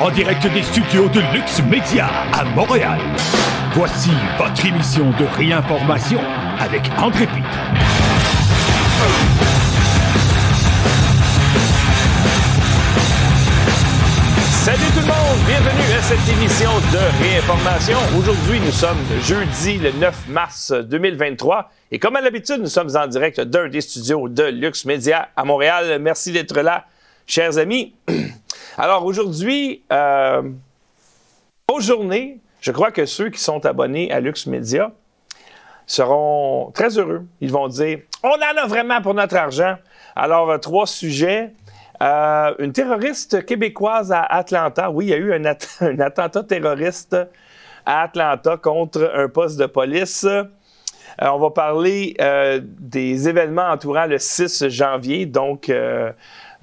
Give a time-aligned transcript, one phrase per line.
[0.00, 2.98] en direct des studios de Lux Media à Montréal.
[3.74, 6.20] Voici votre émission de réinformation
[6.58, 7.48] avec André Pitre.
[14.62, 17.98] Salut tout le monde, bienvenue à cette émission de réinformation.
[18.18, 23.06] Aujourd'hui, nous sommes jeudi le 9 mars 2023 et comme à l'habitude, nous sommes en
[23.06, 25.98] direct d'un des studios de Lux Media à Montréal.
[26.00, 26.86] Merci d'être là,
[27.26, 27.94] chers amis.
[28.82, 30.40] Alors aujourd'hui, euh,
[31.80, 34.90] journée, je crois que ceux qui sont abonnés à Lux Media
[35.86, 37.26] seront très heureux.
[37.42, 39.76] Ils vont dire On en a vraiment pour notre argent.
[40.16, 41.52] Alors, euh, trois sujets.
[42.02, 44.90] Euh, une terroriste québécoise à Atlanta.
[44.90, 45.44] Oui, il y a eu un,
[46.00, 47.14] attentat terroriste
[47.84, 50.24] à Atlanta contre un poste de police.
[50.24, 50.44] Euh,
[51.20, 52.16] on va parler
[52.62, 55.26] des événements entourant le 6 janvier.
[55.26, 55.70] Donc,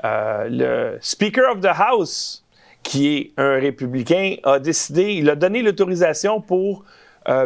[0.04, 2.44] le Speaker of the House,
[2.84, 6.86] qui est un républicain, a décidé, il a donné l'autorisation pour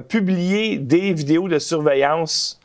[0.07, 2.59] publier des vidéos de surveillance.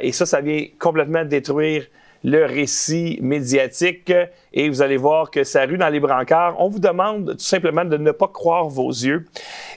[0.00, 1.86] et ça, ça vient complètement détruire
[2.26, 4.12] le récit médiatique
[4.52, 6.56] et vous allez voir que ça rue dans les brancards.
[6.58, 9.24] On vous demande tout simplement de ne pas croire vos yeux.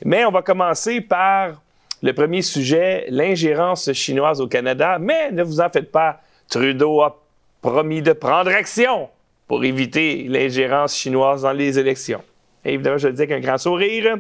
[0.04, 1.62] Mais on va commencer par
[2.02, 4.98] le premier sujet, l'ingérence chinoise au Canada.
[5.00, 7.22] Mais ne vous en faites pas, Trudeau a
[7.62, 9.10] promis de prendre action
[9.50, 12.22] pour éviter l'ingérence chinoise dans les élections.
[12.64, 14.18] évidemment, je le dis avec un grand sourire.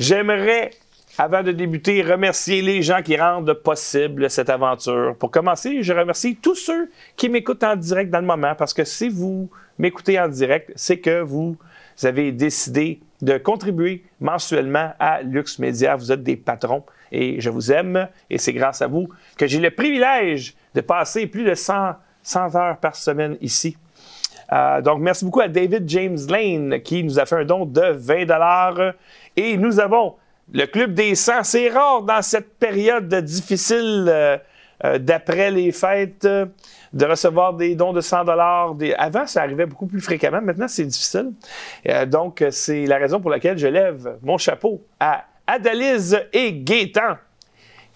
[0.00, 0.72] J'aimerais
[1.16, 5.14] avant de débuter, remercier les gens qui rendent possible cette aventure.
[5.16, 8.82] Pour commencer, je remercie tous ceux qui m'écoutent en direct dans le moment, parce que
[8.82, 11.56] si vous m'écoutez en direct, c'est que vous
[12.02, 15.94] avez décidé de contribuer mensuellement à Lux Media.
[15.94, 19.60] Vous êtes des patrons et je vous aime et c'est grâce à vous que j'ai
[19.60, 23.76] le privilège de passer plus de 100, 100 heures par semaine ici.
[24.52, 27.92] Euh, donc, merci beaucoup à David James Lane qui nous a fait un don de
[27.92, 28.94] 20
[29.36, 30.14] et nous avons
[30.52, 34.38] le Club des 100, c'est rare dans cette période difficile euh,
[34.84, 38.74] euh, d'après les fêtes de recevoir des dons de 100 dollars.
[38.96, 40.40] Avant, ça arrivait beaucoup plus fréquemment.
[40.40, 41.32] Maintenant, c'est difficile.
[42.06, 47.16] donc, c'est la raison pour laquelle je lève mon chapeau à Adalise et Gaétan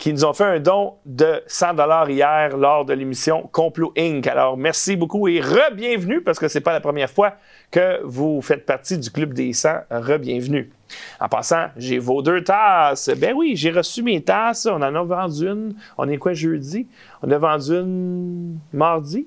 [0.03, 4.27] qui nous ont fait un don de 100 dollars hier lors de l'émission Complot Inc.
[4.27, 7.35] Alors, merci beaucoup et re-bienvenue parce que c'est pas la première fois
[7.71, 9.69] que vous faites partie du Club des 100.
[9.93, 10.73] Re-bienvenue.
[11.21, 13.11] En passant, j'ai vos deux tasses.
[13.17, 14.67] Ben oui, j'ai reçu mes tasses.
[14.67, 15.77] On en a vendu une.
[15.97, 16.89] On est quoi jeudi?
[17.23, 19.25] On a vendu une mardi.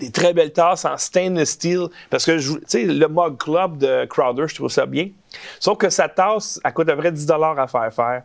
[0.00, 1.86] Des très belles tasses en stainless steel.
[2.10, 5.10] Parce que, tu sais, le Mug Club de Crowder, je trouve ça bien.
[5.60, 8.22] Sauf que sa tasse, elle coûte à vrai 10 à faire faire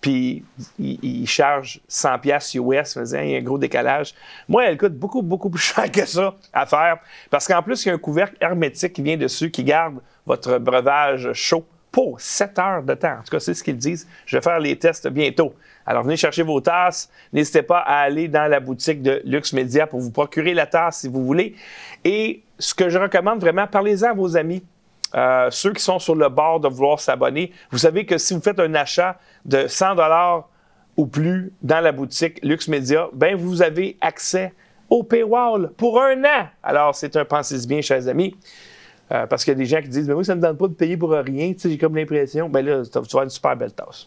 [0.00, 0.42] puis
[0.78, 4.14] il, charge 100 pièces US, il y a un gros décalage.
[4.48, 7.88] Moi, elle coûte beaucoup, beaucoup plus cher que ça à faire, parce qu'en plus, il
[7.88, 12.58] y a un couvercle hermétique qui vient dessus, qui garde votre breuvage chaud pour 7
[12.58, 13.18] heures de temps.
[13.18, 14.06] En tout cas, c'est ce qu'ils disent.
[14.24, 15.54] Je vais faire les tests bientôt.
[15.84, 17.10] Alors, venez chercher vos tasses.
[17.32, 21.00] N'hésitez pas à aller dans la boutique de Lux Media pour vous procurer la tasse
[21.00, 21.56] si vous voulez.
[22.04, 24.62] Et ce que je recommande vraiment, parlez-en à vos amis.
[25.14, 28.40] Euh, ceux qui sont sur le bord de vouloir s'abonner, vous savez que si vous
[28.40, 30.48] faites un achat de 100 dollars
[30.96, 34.52] ou plus dans la boutique Lux Media, ben vous avez accès
[34.88, 36.48] au paywall pour un an.
[36.62, 38.36] Alors, c'est un pensez bien, chers amis.
[39.12, 40.56] Euh, parce qu'il y a des gens qui disent, mais oui, ça ne me donne
[40.56, 41.52] pas de payer pour rien.
[41.52, 42.48] Tu j'ai comme l'impression.
[42.48, 44.06] Ben là, tu vas avoir une super belle tasse.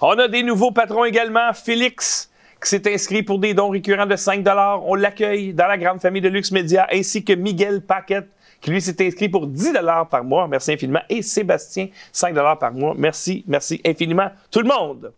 [0.00, 1.52] On a des nouveaux patrons également.
[1.52, 2.30] Félix,
[2.62, 4.44] qui s'est inscrit pour des dons récurrents de 5
[4.84, 8.28] On l'accueille dans la grande famille de Lux Media, ainsi que Miguel Paquette,
[8.60, 9.72] qui lui s'est inscrit pour 10
[10.10, 10.48] par mois.
[10.48, 11.02] Merci infiniment.
[11.08, 12.94] Et Sébastien, 5 par mois.
[12.96, 15.12] Merci, merci infiniment, tout le monde.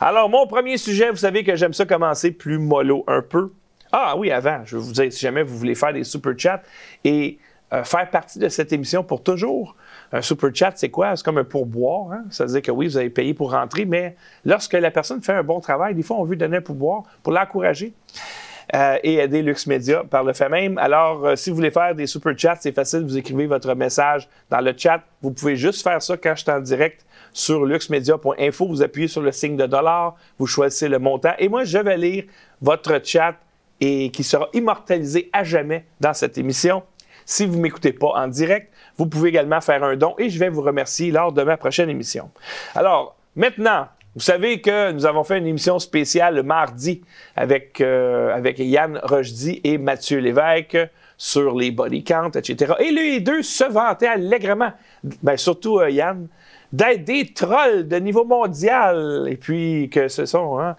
[0.00, 3.52] Alors, mon premier sujet, vous savez que j'aime ça commencer plus mollo un peu.
[3.92, 6.62] Ah oui, avant, je vous dire, si jamais vous voulez faire des super chats
[7.04, 7.38] et
[7.72, 9.76] euh, faire partie de cette émission pour toujours,
[10.12, 11.16] un super chat, c'est quoi?
[11.16, 12.12] C'est comme un pourboire.
[12.12, 12.24] Hein?
[12.30, 15.32] Ça veut dire que oui, vous avez payé pour rentrer, mais lorsque la personne fait
[15.32, 17.94] un bon travail, des fois, on veut donner un pourboire pour l'encourager.
[18.72, 20.78] Euh, et aider Lux Media par le fait même.
[20.78, 24.26] Alors, euh, si vous voulez faire des super chats, c'est facile, vous écrivez votre message
[24.50, 25.02] dans le chat.
[25.20, 28.66] Vous pouvez juste faire ça quand je suis en direct sur luxmedia.info.
[28.66, 31.98] Vous appuyez sur le signe de dollar, vous choisissez le montant et moi, je vais
[31.98, 32.24] lire
[32.62, 33.34] votre chat
[33.80, 36.82] et qui sera immortalisé à jamais dans cette émission.
[37.26, 40.38] Si vous ne m'écoutez pas en direct, vous pouvez également faire un don et je
[40.38, 42.30] vais vous remercier lors de ma prochaine émission.
[42.74, 47.02] Alors, maintenant, vous savez que nous avons fait une émission spéciale le mardi
[47.34, 50.78] avec, euh, avec Yann Rochdy et Mathieu Lévesque
[51.16, 52.74] sur les body counts, etc.
[52.78, 54.72] Et les deux se vantaient allègrement,
[55.22, 56.28] ben, surtout euh, Yann,
[56.72, 59.26] d'être des trolls de niveau mondial.
[59.28, 60.58] Et puis que ce sont...
[60.58, 60.76] Hein,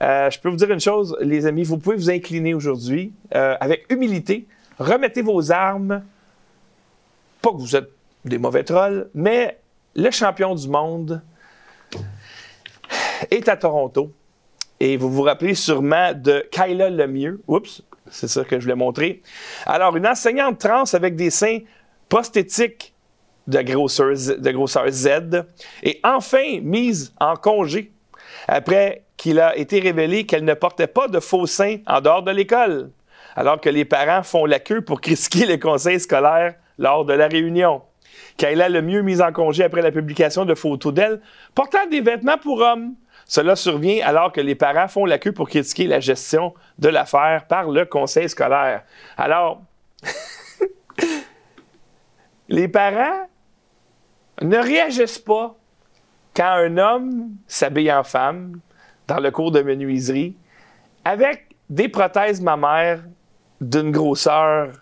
[0.00, 3.84] euh, je peux vous dire une chose, les amis, vous pouvez vous incliner aujourd'hui avec
[3.90, 4.46] humilité,
[4.78, 6.02] remettez vos armes
[7.42, 7.90] pas que vous êtes
[8.24, 9.58] des mauvais trolls, mais
[9.96, 11.20] le champion du monde
[13.30, 14.12] est à Toronto.
[14.80, 17.40] Et vous vous rappelez sûrement de Kyla Lemieux.
[17.46, 19.22] Oups, c'est ça que je voulais montrer.
[19.66, 21.60] Alors, une enseignante trans avec des seins
[22.08, 22.92] prosthétiques
[23.46, 25.08] de grosseur, Z,
[25.82, 27.92] est enfin mise en congé
[28.48, 32.30] après qu'il a été révélé qu'elle ne portait pas de faux seins en dehors de
[32.30, 32.90] l'école,
[33.36, 37.28] alors que les parents font la queue pour critiquer le conseil scolaire lors de la
[37.28, 37.82] réunion.
[38.36, 41.20] Kayla le mieux mise en congé après la publication de photos d'elle
[41.54, 42.94] portant des vêtements pour hommes.
[43.32, 47.46] Cela survient alors que les parents font la queue pour critiquer la gestion de l'affaire
[47.46, 48.82] par le conseil scolaire.
[49.16, 49.62] Alors,
[52.50, 53.26] les parents
[54.42, 55.56] ne réagissent pas
[56.36, 58.60] quand un homme s'habille en femme
[59.08, 60.36] dans le cours de menuiserie
[61.02, 63.02] avec des prothèses mammaires
[63.62, 64.74] d'une grosseur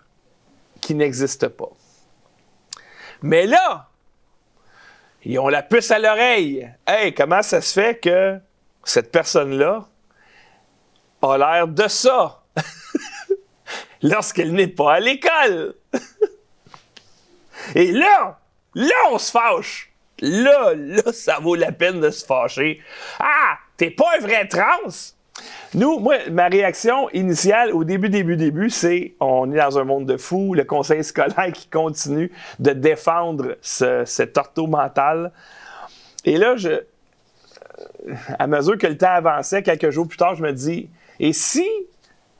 [0.81, 1.71] qui n'existe pas.
[3.21, 3.90] Mais là,
[5.23, 6.69] ils ont la puce à l'oreille.
[6.87, 8.39] Hey, comment ça se fait que
[8.83, 9.87] cette personne-là
[11.21, 12.43] a l'air de ça?
[14.01, 15.75] Lorsqu'elle n'est pas à l'école?
[17.75, 18.39] Et là,
[18.73, 19.91] là, on se fâche.
[20.19, 22.81] Là, là, ça vaut la peine de se fâcher.
[23.19, 25.13] Ah, t'es pas un vrai trans?
[25.73, 30.05] Nous, moi, ma réaction initiale au début, début, début, c'est on est dans un monde
[30.05, 35.31] de fous, le conseil scolaire qui continue de défendre ce, cet ortho mental.
[36.25, 36.81] Et là, je,
[38.37, 40.89] à mesure que le temps avançait, quelques jours plus tard, je me dis,
[41.19, 41.65] et si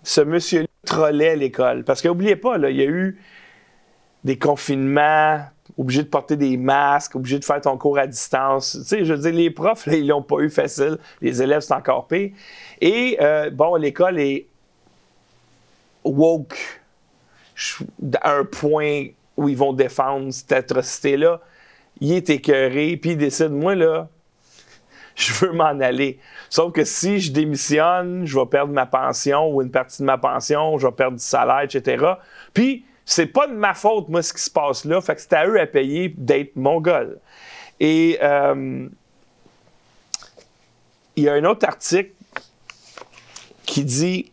[0.03, 1.83] ce monsieur-là trollait l'école?
[1.83, 3.19] Parce qu'oubliez pas, il y a eu
[4.23, 5.39] des confinements,
[5.81, 8.77] obligé de porter des masques, obligé de faire ton cours à distance.
[8.81, 10.99] Tu sais, je veux dire, les profs, là, ils l'ont pas eu facile.
[11.21, 12.29] Les élèves, c'est encore pire.
[12.79, 14.45] Et, euh, bon, l'école est
[16.03, 16.55] woke
[18.21, 21.41] à un point où ils vont défendre cette atrocité-là.
[21.99, 24.07] Il est écœuré, puis il décide, moi, là,
[25.15, 26.19] je veux m'en aller.
[26.51, 30.19] Sauf que si je démissionne, je vais perdre ma pension ou une partie de ma
[30.19, 32.05] pension, je vais perdre du salaire, etc.
[32.53, 35.01] Puis, c'est pas de ma faute, moi, ce qui se passe là.
[35.01, 37.19] Fait que c'est à eux à payer d'être mongol.
[37.81, 38.87] Et euh,
[41.17, 42.11] il y a un autre article
[43.65, 44.31] qui dit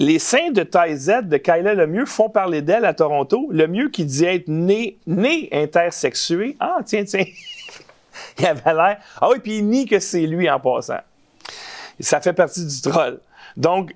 [0.00, 3.46] Les seins de taille Z de Kyla Lemieux font parler d'elle à Toronto.
[3.52, 6.56] Le mieux qui dit être né, né intersexué.
[6.58, 7.26] Ah, tiens, tiens.
[8.40, 8.98] il avait l'air.
[9.20, 11.00] Ah oui, puis il nie que c'est lui en passant.
[12.00, 13.20] Ça fait partie du troll.
[13.56, 13.94] Donc,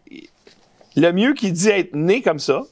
[0.94, 2.62] le mieux qui dit être né comme ça,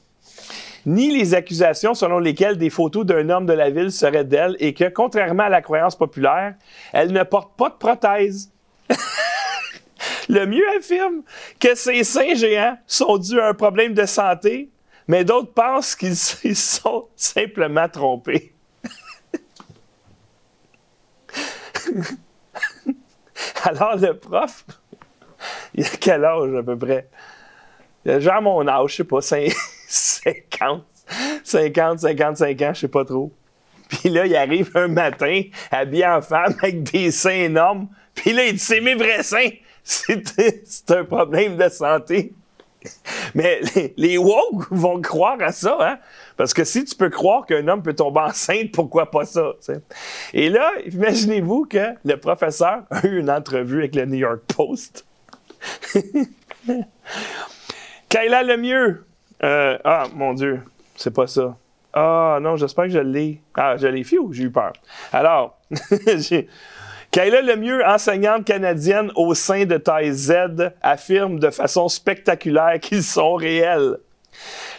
[0.87, 4.73] ni les accusations selon lesquelles des photos d'un homme de la ville seraient d'elle et
[4.73, 6.55] que, contrairement à la croyance populaire,
[6.93, 8.53] elle ne porte pas de prothèse.
[10.29, 11.23] Le mieux affirme
[11.59, 14.69] que ces seins géants sont dus à un problème de santé,
[15.09, 16.15] mais d'autres pensent qu'ils
[16.55, 18.53] sont simplement trompés.
[23.63, 24.63] Alors le prof,
[25.75, 27.09] il a quel âge à peu près?
[28.05, 29.19] Genre mon âge, je sais pas,
[29.87, 30.83] 50,
[31.43, 33.31] 50, 55 ans, je sais pas trop.
[33.89, 37.87] Puis là, il arrive un matin, habillé en femme, avec des seins énormes.
[38.13, 39.49] Puis là, il dit, c'est mes vrais seins.
[39.83, 42.33] C'est un problème de santé.
[43.33, 45.97] Mais les, les woke vont croire à ça, hein?
[46.35, 49.53] Parce que si tu peux croire qu'un homme peut tomber enceinte, pourquoi pas ça?
[50.33, 55.05] Et là, imaginez-vous que le professeur a eu une entrevue avec le New York Post.
[58.09, 59.05] Kayla Lemieux.
[59.43, 60.61] Euh, ah, mon Dieu,
[60.95, 61.57] c'est pas ça.
[61.93, 63.41] Ah, non, j'espère que je l'ai.
[63.55, 64.73] Ah, je l'ai, fiou, j'ai eu peur?
[65.11, 65.57] Alors,
[67.11, 73.35] Kayla Lemieux, enseignante canadienne au sein de taille Z, affirme de façon spectaculaire qu'ils sont
[73.35, 73.97] réels.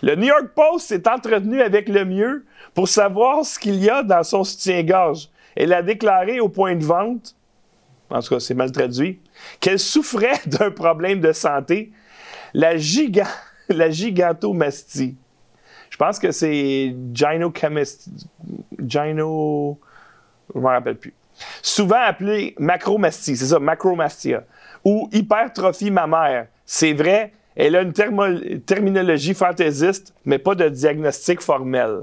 [0.03, 4.23] Le New York Post s'est entretenu avec Lemieux pour savoir ce qu'il y a dans
[4.23, 5.29] son soutien-gorge.
[5.57, 7.35] Elle a déclaré au point de vente,
[8.11, 9.21] en tout cas c'est mal traduit,
[9.59, 11.91] qu'elle souffrait d'un problème de santé,
[12.55, 13.27] la, giga,
[13.75, 15.17] la gigantomastie.
[15.91, 18.27] Je pense que c'est gynocamastie.
[18.79, 19.79] Gyno.
[20.55, 21.15] Je m'en rappelle plus
[21.63, 24.45] souvent appelée macromastie, c'est ça, macromastia,
[24.85, 26.49] ou hypertrophie mammaire.
[26.65, 32.03] C'est vrai, elle a une terminologie fantaisiste, mais pas de diagnostic formel.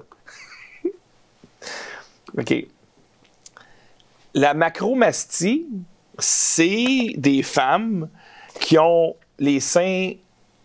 [2.37, 2.53] OK.
[4.33, 5.65] La macromastie,
[6.19, 8.09] c'est des femmes
[8.59, 10.13] qui ont les seins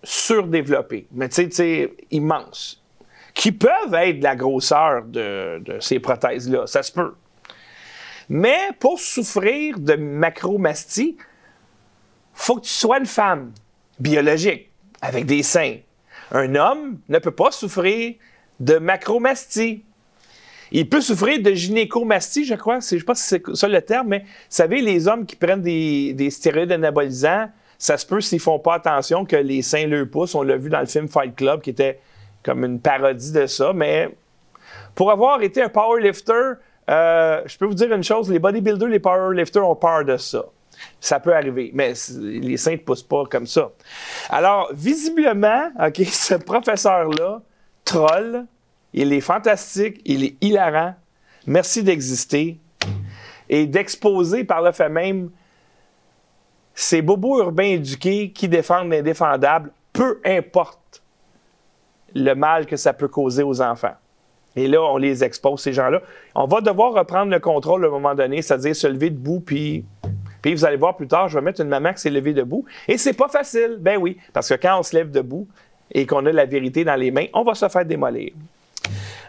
[0.02, 2.82] surdéveloppés, mais tu sais, immenses,
[3.34, 6.66] qui peuvent être de la grosseur de ces prothèses-là.
[6.66, 7.14] Ça se peut.
[8.30, 11.16] Mais pour souffrir de macromastie,
[12.32, 13.52] faut que tu sois une femme
[13.98, 14.70] biologique
[15.02, 15.78] avec des seins.
[16.30, 18.14] Un homme ne peut pas souffrir
[18.60, 19.84] de macromastie.
[20.70, 22.74] Il peut souffrir de gynécomastie, je crois.
[22.74, 25.34] Je ne sais pas si c'est ça le terme, mais vous savez, les hommes qui
[25.34, 27.50] prennent des, des stéroïdes anabolisants,
[27.80, 30.34] ça se peut, s'ils font pas attention, que les seins le poussent.
[30.34, 31.98] On l'a vu dans le film Fight Club, qui était
[32.42, 33.72] comme une parodie de ça.
[33.72, 34.10] Mais
[34.94, 36.52] pour avoir été un powerlifter,
[36.90, 40.44] euh, je peux vous dire une chose, les bodybuilders, les powerlifters ont peur de ça.
[41.00, 43.70] Ça peut arriver, mais les seins ne poussent pas comme ça.
[44.28, 47.40] Alors, visiblement, OK, ce professeur-là,
[47.86, 48.44] troll,
[48.92, 50.94] il est fantastique, il est hilarant.
[51.46, 52.60] Merci d'exister
[53.48, 55.30] et d'exposer par le fait même
[56.80, 61.02] ces bobos urbains éduqués qui défendent l'indéfendable, peu importe
[62.14, 63.94] le mal que ça peut causer aux enfants.
[64.56, 66.00] Et là, on les expose, ces gens-là.
[66.34, 69.84] On va devoir reprendre le contrôle à un moment donné, c'est-à-dire se lever debout, puis,
[70.40, 72.64] puis vous allez voir plus tard, je vais mettre une maman qui s'est levée debout.
[72.88, 75.46] Et c'est pas facile, ben oui, parce que quand on se lève debout
[75.92, 78.32] et qu'on a la vérité dans les mains, on va se faire démolir.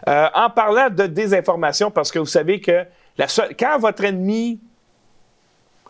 [0.08, 2.84] Euh, en parlant de désinformation, parce que vous savez que
[3.18, 3.26] la
[3.58, 4.58] quand votre ennemi,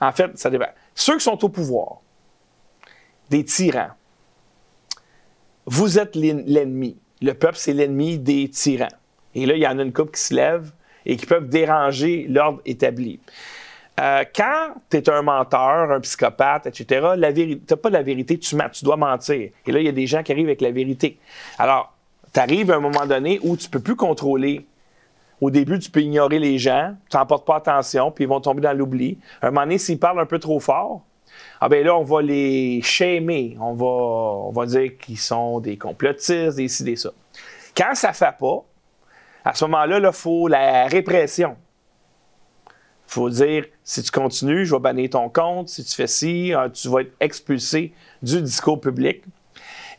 [0.00, 0.66] en fait, ça dépend.
[0.94, 2.00] Ceux qui sont au pouvoir,
[3.30, 3.90] des tyrans,
[5.66, 6.96] vous êtes l'ennemi.
[7.20, 8.88] Le peuple, c'est l'ennemi des tyrans.
[9.34, 10.72] Et là, il y en a une couple qui se lève
[11.06, 13.20] et qui peuvent déranger l'ordre établi.
[14.00, 18.56] Euh, quand tu es un menteur, un psychopathe, etc., tu n'as pas la vérité, tu
[18.72, 19.50] tu dois mentir.
[19.66, 21.18] Et là, il y a des gens qui arrivent avec la vérité.
[21.58, 21.94] Alors,
[22.32, 24.66] tu arrives à un moment donné où tu ne peux plus contrôler.
[25.42, 28.40] Au début, tu peux ignorer les gens, tu n'en portes pas attention, puis ils vont
[28.40, 29.18] tomber dans l'oubli.
[29.40, 31.02] À un moment donné, s'ils parlent un peu trop fort,
[31.60, 33.56] ah ben là, on va les shamer.
[33.60, 37.10] On va, on va dire qu'ils sont des complotistes, des ci, des ça.
[37.76, 38.64] Quand ça ne fait pas,
[39.44, 41.56] à ce moment-là, il faut la répression.
[42.68, 42.72] Il
[43.08, 45.70] faut dire, si tu continues, je vais bannir ton compte.
[45.70, 49.24] Si tu fais ci, euh, tu vas être expulsé du discours public.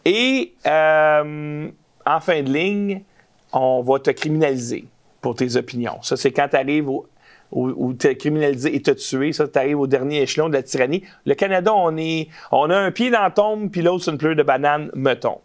[0.05, 1.69] Et euh,
[2.05, 3.03] en fin de ligne,
[3.51, 4.88] on va te criminaliser
[5.24, 5.98] pour tes opinions.
[6.03, 9.32] Ça, c'est quand tu arrives où, tu es criminalisé et te tuer.
[9.32, 11.03] Ça, tu arrives au dernier échelon de la tyrannie.
[11.25, 14.18] Le Canada, on, est, on a un pied dans la tombe, puis l'autre, c'est une
[14.18, 15.39] pleure de banane, mettons.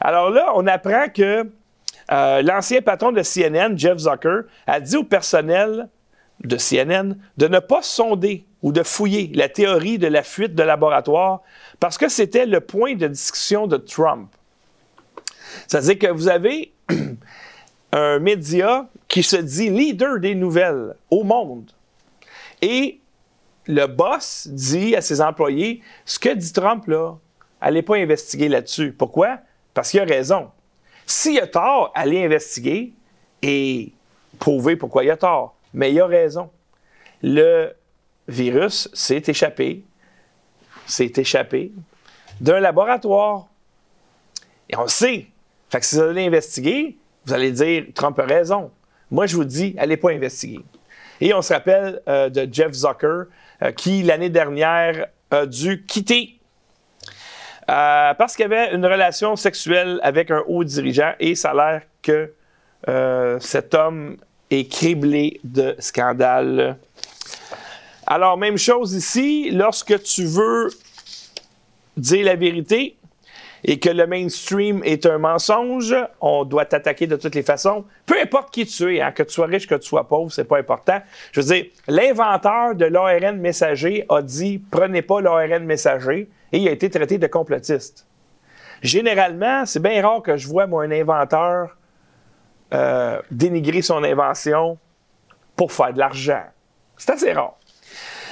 [0.00, 1.50] Alors là, on apprend que
[2.12, 5.88] euh, l'ancien patron de CNN, Jeff Zucker, a dit au personnel
[6.44, 10.62] de CNN de ne pas sonder ou de fouiller la théorie de la fuite de
[10.62, 11.42] laboratoire
[11.80, 14.28] parce que c'était le point de discussion de Trump.
[15.66, 16.72] C'est-à-dire que vous avez
[17.92, 21.70] un média qui se dit leader des nouvelles au monde.
[22.62, 23.00] Et
[23.66, 27.16] le boss dit à ses employés, ce que dit Trump, là,
[27.60, 28.92] allez pas investiguer là-dessus.
[28.92, 29.38] Pourquoi?
[29.74, 30.50] Parce qu'il a raison.
[31.06, 32.92] S'il a tort, allez investiguer
[33.42, 33.92] et
[34.38, 35.56] prouver pourquoi il a tort.
[35.72, 36.50] Mais il a raison.
[37.22, 37.72] Le
[38.28, 39.84] virus s'est échappé,
[40.86, 41.72] s'est échappé
[42.40, 43.46] d'un laboratoire.
[44.68, 45.26] Et on le sait.
[45.70, 48.70] Fait que si vous allez investiguer, vous allez dire Trump a raison.
[49.10, 50.64] Moi, je vous dis, allez pas investiguer.
[51.20, 53.24] Et on se rappelle euh, de Jeff Zucker,
[53.62, 56.38] euh, qui l'année dernière a dû quitter
[57.68, 61.82] euh, parce qu'il avait une relation sexuelle avec un haut dirigeant et ça a l'air
[62.00, 62.32] que
[63.40, 64.18] cet homme
[64.50, 66.76] est criblé de scandales.
[68.06, 70.68] Alors, même chose ici, lorsque tu veux
[71.96, 72.95] dire la vérité
[73.68, 77.84] et que le mainstream est un mensonge, on doit t'attaquer de toutes les façons.
[78.06, 80.44] Peu importe qui tu es, hein, que tu sois riche, que tu sois pauvre, c'est
[80.44, 81.02] pas important.
[81.32, 86.68] Je veux dire, l'inventeur de l'ARN messager a dit prenez pas l'ARN messager et il
[86.68, 88.06] a été traité de complotiste.
[88.82, 91.76] Généralement, c'est bien rare que je vois, moi, un inventeur
[92.72, 94.78] euh, dénigrer son invention
[95.56, 96.44] pour faire de l'argent.
[96.96, 97.56] C'est assez rare.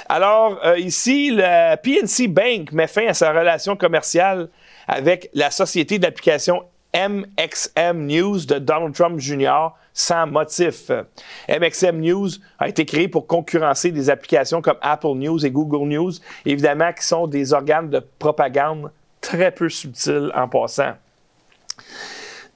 [0.07, 4.47] Alors, euh, ici, le PNC Bank met fin à sa relation commerciale
[4.87, 6.63] avec la société d'application
[6.95, 9.69] MXM News de Donald Trump Jr.
[9.93, 10.89] sans motif.
[11.49, 16.13] MXM News a été créé pour concurrencer des applications comme Apple News et Google News,
[16.45, 20.93] évidemment qui sont des organes de propagande très peu subtils en passant.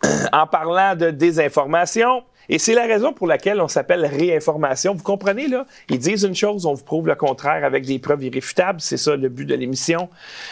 [0.32, 4.96] En parlant de désinformation, et c'est la raison pour laquelle on s'appelle réinformation.
[4.96, 5.66] Vous comprenez, là?
[5.88, 8.82] Ils disent une chose, on vous prouve le contraire avec des preuves irréfutables.
[8.82, 10.10] C'est ça le but de l'émission.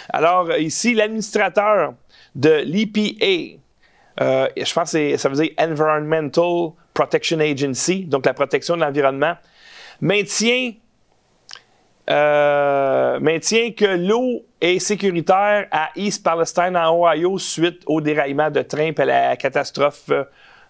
[0.09, 1.95] Alors, ici, l'administrateur
[2.35, 3.59] de l'EPA,
[4.21, 9.33] euh, je pense que ça veut dire Environmental Protection Agency, donc la protection de l'environnement,
[9.99, 10.73] maintient,
[12.11, 18.61] euh, maintient que l'eau est sécuritaire à East Palestine, en Ohio, suite au déraillement de
[18.61, 20.11] train et à la catastrophe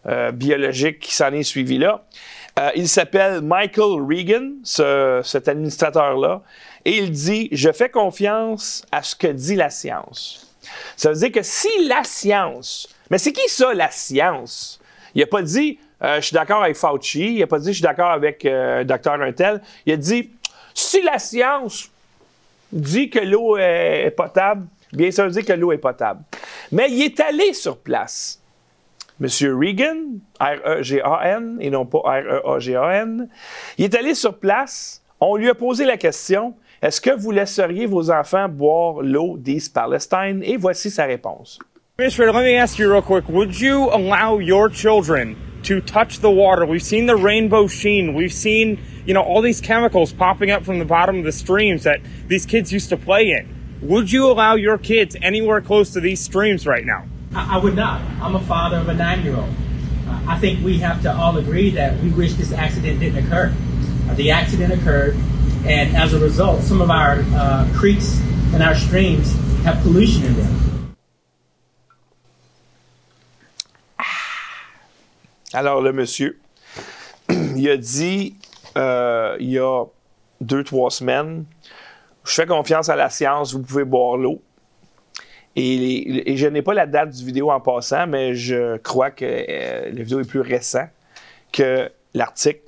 [0.08, 2.06] euh, biologique qui s'en est suivie là.
[2.76, 6.42] il s'appelle Michael Regan, cet administrateur-là,
[6.86, 10.56] et il dit Je fais confiance à ce que dit la science.
[10.96, 14.80] Ça veut dire que si la science mais c'est qui ça, la science?
[15.16, 17.36] Il n'a pas dit euh, je suis d'accord avec Fauci.
[17.36, 19.14] Il n'a pas dit je suis d'accord avec euh, Dr.
[19.14, 19.62] Untel.
[19.86, 20.32] Il a dit
[20.74, 21.90] si la science
[22.72, 26.22] dit que l'eau est potable, bien sûr, dit que l'eau est potable.
[26.72, 28.40] Mais il est allé sur place.
[29.19, 33.27] Monsieur Reagan, R-E-G-A-N, et non pas R-E-A-G-A-N,
[33.77, 35.01] il est allé sur place.
[35.19, 39.74] On lui a posé la question est-ce que vous laisseriez vos enfants boire l'eau d'East
[39.74, 40.43] Palestine?
[40.43, 41.57] Et voici sa réponse.
[41.97, 42.31] Mr.
[42.31, 43.27] let me ask you real quick.
[43.29, 46.67] Would you allow your children to touch the water?
[46.67, 48.13] We've seen the rainbow sheen.
[48.13, 51.81] We've seen, you know, all these chemicals popping up from the bottom of the streams
[51.83, 53.47] that these kids used to play in.
[53.81, 57.05] Would you allow your kids anywhere close to these streams right now?
[57.38, 58.01] I, I would not.
[58.20, 59.53] I'm a father of a nine year old.
[60.27, 63.53] I think we have to all agree that we wish this accident didn't occur.
[64.10, 65.15] Uh, the accident occurred,
[65.65, 68.20] and as a result, some of our uh, creeks
[68.53, 70.96] and our streams have pollution in them.
[75.53, 76.38] Alors, le monsieur,
[77.29, 78.36] il a dit,
[78.77, 79.86] euh, il y a
[80.41, 81.46] deux, trois semaines,
[82.25, 84.41] je fais confiance à la science, vous pouvez boire l'eau.
[85.60, 89.90] Et, je n'ai pas la date du vidéo en passant, mais je crois que euh,
[89.92, 90.90] la vidéo est plus récente
[91.52, 92.62] que l'article.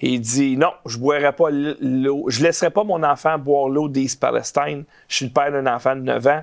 [0.00, 4.18] il dit non, je boirai pas l'eau, je laisserai pas mon enfant boire l'eau d'East
[4.18, 4.84] Palestine.
[5.06, 6.42] Je suis le père d'un enfant de 9 ans.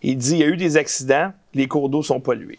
[0.00, 2.58] Il dit il y a eu des accidents, les cours d'eau sont pollués.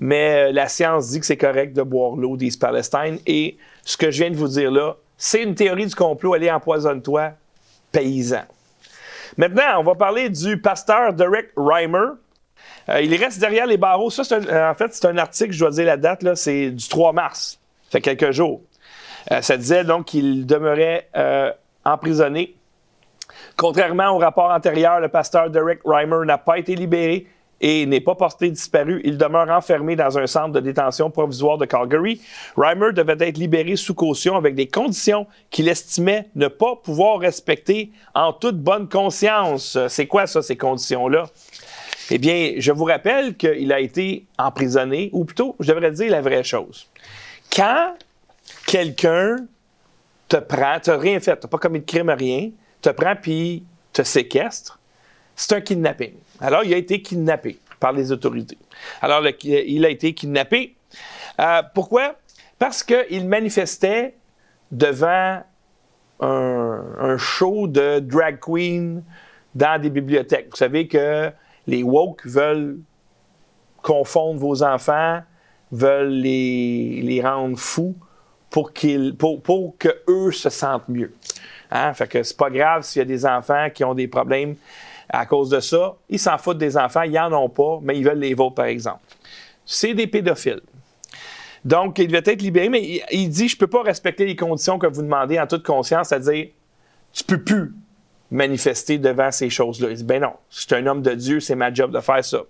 [0.00, 3.18] Mais euh, la science dit que c'est correct de boire l'eau d'East Palestine.
[3.26, 6.34] Et ce que je viens de vous dire là, c'est une théorie du complot.
[6.34, 7.32] Allez, empoisonne-toi,
[7.92, 8.44] paysan.
[9.38, 12.10] Maintenant, on va parler du pasteur Derek Reimer.
[12.88, 14.10] Euh, il reste derrière les barreaux.
[14.10, 17.60] Ça, en fait, c'est un article, je dois dire la date, c'est du 3 mars.
[17.84, 18.60] Ça fait quelques jours.
[19.30, 21.08] Euh, ça disait donc qu'il demeurait
[21.84, 22.56] emprisonné.
[23.56, 27.26] Contrairement au rapport antérieur, le pasteur Derek Reimer n'a pas été libéré
[27.60, 29.00] et n'est pas porté disparu.
[29.04, 32.20] Il demeure enfermé dans un centre de détention provisoire de Calgary.
[32.56, 37.90] Reimer devait être libéré sous caution avec des conditions qu'il estimait ne pas pouvoir respecter
[38.14, 39.78] en toute bonne conscience.
[39.88, 41.26] C'est quoi ça, ces conditions-là?
[42.10, 46.22] Eh bien, je vous rappelle qu'il a été emprisonné, ou plutôt, je devrais dire la
[46.22, 46.86] vraie chose.
[47.54, 47.94] Quand
[48.66, 49.36] quelqu'un
[50.28, 53.14] te prend, tu n'as rien fait, tu n'as pas commis de crime, rien, te prend
[53.14, 54.78] puis te séquestre,
[55.36, 56.14] c'est un kidnapping.
[56.40, 58.58] Alors, il a été kidnappé par les autorités.
[59.00, 60.76] Alors, il a été kidnappé.
[61.40, 62.16] Euh, pourquoi?
[62.58, 64.14] Parce qu'il manifestait
[64.70, 65.42] devant
[66.20, 69.02] un, show de drag queen
[69.54, 70.48] dans des bibliothèques.
[70.50, 71.30] Vous savez que
[71.66, 72.78] les woke veulent
[73.82, 75.20] confondre vos enfants,
[75.70, 77.94] veulent les, rendre fous
[78.50, 79.16] pour, qu'ils,
[79.78, 81.14] que se sentent mieux.
[81.70, 81.94] Hein?
[81.94, 84.56] Fait que c'est pas grave s'il y a des enfants qui ont des problèmes
[85.08, 88.04] à cause de ça, ils s'en foutent des enfants, ils n'en ont pas, mais ils
[88.04, 89.00] veulent les vôtres, par exemple.
[89.64, 90.60] C'est des pédophiles.
[91.64, 94.78] Donc, il devait être libéré, mais il, dit Je ne peux pas respecter les conditions
[94.78, 96.48] que vous demandez en toute conscience, c'est-à-dire,
[97.12, 97.74] tu ne peux plus
[98.30, 99.88] manifester devant ces choses-là.
[99.90, 102.24] Il dit Ben non, je suis un homme de Dieu, c'est ma job de faire
[102.24, 102.42] ça.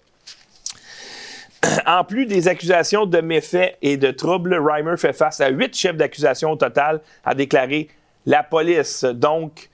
[1.86, 5.96] En plus des accusations de méfaits et de troubles, Reimer fait face à huit chefs
[5.96, 7.88] d'accusation au total, a déclaré
[8.26, 9.04] la police.
[9.04, 9.68] Donc,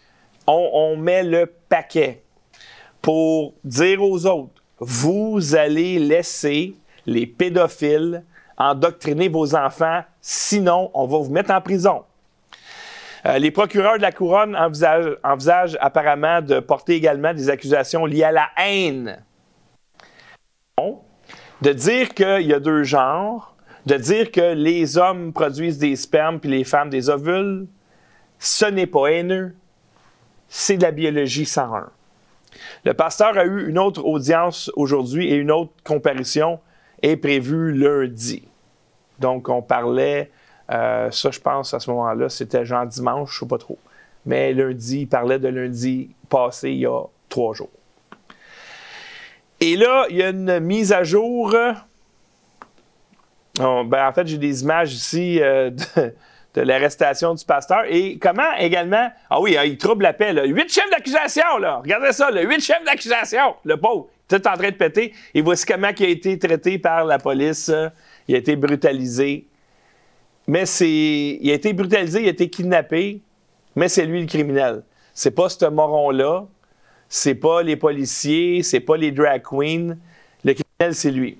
[0.47, 2.24] on met le paquet
[3.05, 8.25] pour dire aux autres, vous allez laisser les pédophiles
[8.57, 12.05] endoctriner vos enfants, sinon on va vous mettre en prison.
[13.27, 18.33] Euh, les procureurs de la couronne envisagent, apparemment de porter également des accusations liées à
[18.33, 19.23] la haine.
[21.61, 26.41] De dire qu'il y a deux genres, de dire que les hommes produisent des spermes
[26.41, 27.67] puis les femmes des ovules,
[28.39, 29.55] ce n'est pas haineux,
[30.49, 31.91] c'est de la biologie 101.
[32.85, 36.61] Le pasteur a eu une autre audience aujourd'hui et une autre comparution
[37.03, 38.47] est prévue lundi.
[39.19, 40.31] Donc, on parlait,
[40.71, 43.79] euh, ça, je pense, à ce moment-là, c'était genre dimanche, je ne sais pas trop.
[44.27, 47.71] Mais lundi, il parlait de lundi passé, il y a trois jours.
[49.61, 51.55] Et là, il y a une mise à jour.
[53.59, 56.13] Ben, en fait, j'ai des images ici euh, de,
[56.55, 57.85] de l'arrestation du pasteur.
[57.89, 59.11] Et comment également.
[59.29, 60.33] Ah oui, hein, il trouble la paix.
[60.33, 60.45] Là.
[60.45, 61.79] Huit chefs d'accusation, là.
[61.79, 62.43] Regardez ça, là.
[62.43, 63.57] Huit chefs d'accusation.
[63.65, 64.09] Le pauvre.
[64.29, 65.13] Tout en train de péter.
[65.35, 67.71] Et voici comment il a été traité par la police.
[68.29, 69.47] Il a été brutalisé.
[70.47, 70.89] Mais c'est.
[71.41, 73.21] Il a été brutalisé, il a été kidnappé.
[73.77, 74.83] Mais c'est lui le criminel.
[75.13, 76.47] C'est pas ce moron-là.
[77.09, 78.63] C'est pas les policiers.
[78.63, 79.97] C'est pas les drag queens.
[80.45, 81.39] Le criminel, c'est lui.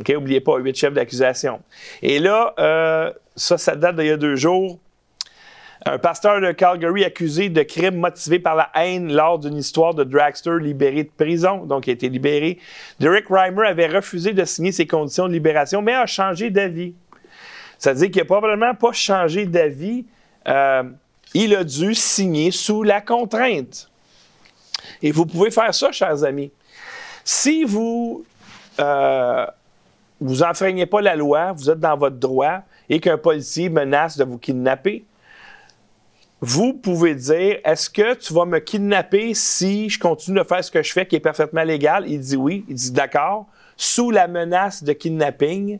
[0.00, 1.60] OK, oubliez pas, huit chefs d'accusation.
[2.02, 4.78] Et là, euh, ça, ça date d'il y a deux jours.
[5.86, 10.02] Un pasteur de Calgary accusé de crimes motivés par la haine lors d'une histoire de
[10.02, 12.58] dragster libéré de prison, donc il a été libéré.
[13.00, 16.94] Derek Reimer avait refusé de signer ses conditions de libération, mais a changé d'avis.
[17.78, 20.06] Ça veut dire qu'il n'a probablement pas changé d'avis.
[20.48, 20.84] Euh,
[21.34, 23.90] il a dû signer sous la contrainte.
[25.02, 26.50] Et vous pouvez faire ça, chers amis.
[27.24, 28.24] Si vous
[28.80, 29.46] euh,
[30.20, 34.24] vous enfreignez pas la loi, vous êtes dans votre droit et qu'un policier menace de
[34.24, 35.04] vous kidnapper,
[36.40, 40.70] vous pouvez dire Est-ce que tu vas me kidnapper si je continue de faire ce
[40.70, 42.04] que je fais qui est parfaitement légal?
[42.06, 42.66] Il dit oui.
[42.68, 43.46] Il dit D'accord.
[43.76, 45.78] Sous la menace de kidnapping,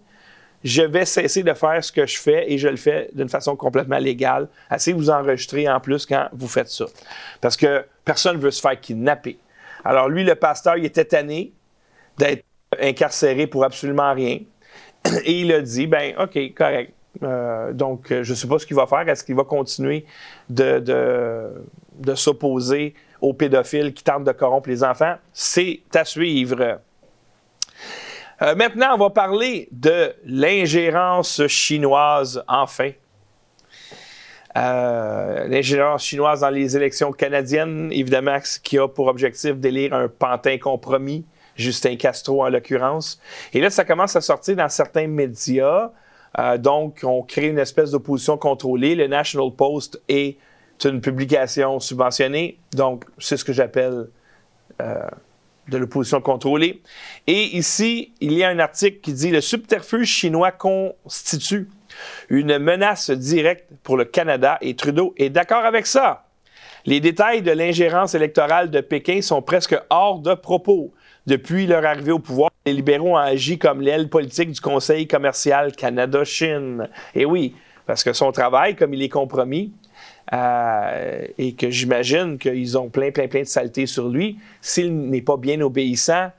[0.64, 3.56] je vais cesser de faire ce que je fais et je le fais d'une façon
[3.56, 4.48] complètement légale.
[4.70, 6.86] Assez vous enregistrer en plus quand vous faites ça.
[7.42, 9.38] Parce que personne ne veut se faire kidnapper.
[9.84, 11.52] Alors lui, le pasteur, il était tanné
[12.16, 12.42] d'être
[12.80, 14.40] incarcéré pour absolument rien.
[15.24, 16.92] Et il a dit, ben OK, correct.
[17.22, 19.08] Euh, donc, je ne sais pas ce qu'il va faire.
[19.08, 20.04] Est-ce qu'il va continuer
[20.48, 20.78] de,
[21.98, 25.14] de, s'opposer aux pédophiles qui tentent de corrompre les enfants?
[25.32, 26.80] C'est à suivre.
[28.42, 32.90] Euh, maintenant, on va parler de l'ingérence chinoise, enfin.
[34.56, 40.58] Euh, l'ingérence chinoise dans les élections canadiennes, évidemment, qui a pour objectif d'élire un pantin
[40.58, 41.24] compromis,
[41.56, 43.20] Justin Castro en l'occurrence.
[43.52, 45.90] Et là, ça commence à sortir dans certains médias.
[46.38, 48.94] Euh, donc, on crée une espèce d'opposition contrôlée.
[48.94, 50.36] Le National Post est
[50.84, 52.58] une publication subventionnée.
[52.72, 54.08] Donc, c'est ce que j'appelle
[54.82, 55.06] euh,
[55.68, 56.82] de l'opposition contrôlée.
[57.26, 61.68] Et ici, il y a un article qui dit le subterfuge chinois constitue
[62.28, 66.26] une menace directe pour le Canada et Trudeau est d'accord avec ça.
[66.86, 70.92] Les détails de l'ingérence électorale de Pékin sont presque hors de propos.
[71.26, 75.72] Depuis leur arrivée au pouvoir, les libéraux ont agi comme l'aile politique du Conseil commercial
[75.72, 76.88] Canada-Chine.
[77.14, 77.54] Et oui,
[77.86, 79.72] parce que son travail, comme il est compromis,
[80.32, 85.22] euh, et que j'imagine qu'ils ont plein, plein, plein de saletés sur lui, s'il n'est
[85.22, 86.30] pas bien obéissant,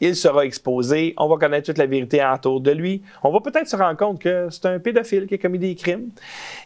[0.00, 3.02] il sera exposé, on va connaître toute la vérité autour de lui.
[3.22, 6.10] On va peut-être se rendre compte que c'est un pédophile qui a commis des crimes.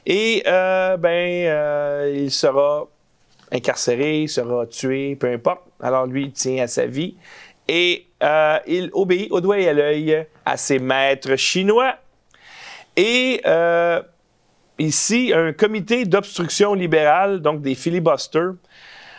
[0.06, 2.88] Et, euh, ben, euh, il sera
[3.52, 5.62] incarcéré, il sera tué, peu importe.
[5.80, 7.14] Alors, lui, il tient à sa vie.
[7.68, 11.96] Et euh, il obéit au doigt et à l'œil à ses maîtres chinois.
[12.96, 13.42] Et
[14.78, 18.54] ici, un comité d'obstruction libérale, donc des filibusters,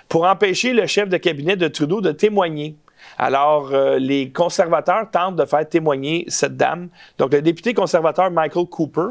[0.10, 2.75] pour empêcher le chef de cabinet de Trudeau de témoigner.
[3.17, 6.89] Alors, euh, les conservateurs tentent de faire témoigner cette dame.
[7.17, 9.10] Donc, le député conservateur Michael Cooper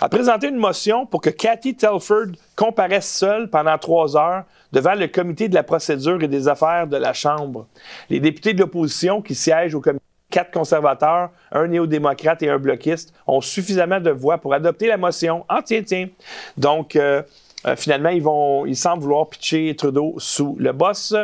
[0.00, 4.44] a présenté une motion pour que Cathy Telford comparaisse seule pendant trois heures
[4.74, 7.66] devant le comité de la procédure et des affaires de la Chambre.
[8.10, 13.14] Les députés de l'opposition qui siègent au comité quatre conservateurs, un néo-démocrate et un bloquiste
[13.28, 15.44] ont suffisamment de voix pour adopter la motion.
[15.48, 16.08] Ah, tiens, tiens.
[16.56, 17.22] Donc, euh,
[17.66, 21.14] euh, finalement, ils, vont, ils semblent vouloir pitcher Trudeau sous le boss.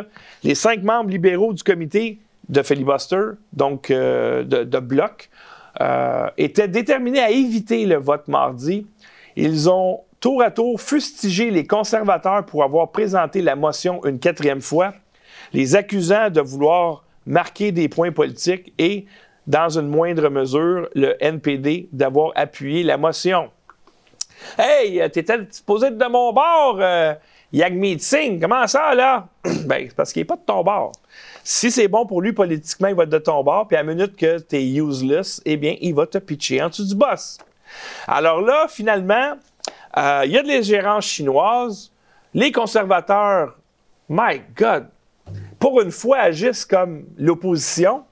[0.43, 5.29] Les cinq membres libéraux du comité de filibuster, donc euh, de, bloc,
[5.81, 8.87] euh, étaient déterminés à éviter le vote mardi.
[9.35, 14.61] Ils ont tour à tour fustigé les conservateurs pour avoir présenté la motion une quatrième
[14.61, 14.93] fois,
[15.51, 19.05] les accusant de vouloir marquer des points politiques et,
[19.47, 23.49] dans une moindre mesure, le NPD d'avoir appuyé la motion.
[24.57, 27.13] Hey, t'étais supposé être de mon bord, euh,
[27.51, 28.39] Yagmeet Singh.
[28.39, 29.27] Comment ça, là?
[29.65, 30.91] ben, parce qu'il n'est pas de ton bord.
[31.43, 33.93] Si c'est bon pour lui politiquement, il va être de ton bord, puis à la
[33.93, 37.39] minute que tu es useless, eh bien, il va te pitcher en dessous du boss.
[38.07, 39.33] Alors là, finalement,
[39.97, 41.91] euh, il y a de l'ingérence chinoise.
[42.33, 43.57] Les conservateurs,
[44.09, 44.87] my God,
[45.59, 48.03] pour une fois, agissent comme l'opposition.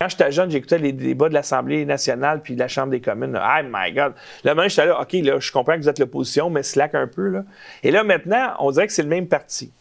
[0.00, 3.36] Quand j'étais jeune, j'écoutais les débats de l'Assemblée nationale puis de la Chambre des communes.
[3.40, 4.14] Oh my God!
[4.44, 7.06] Là, maintenant, j'étais là, OK, là, je comprends que vous êtes l'opposition, mais slack un
[7.06, 7.28] peu.
[7.28, 7.44] Là.
[7.82, 9.72] Et là, maintenant, on dirait que c'est le même parti.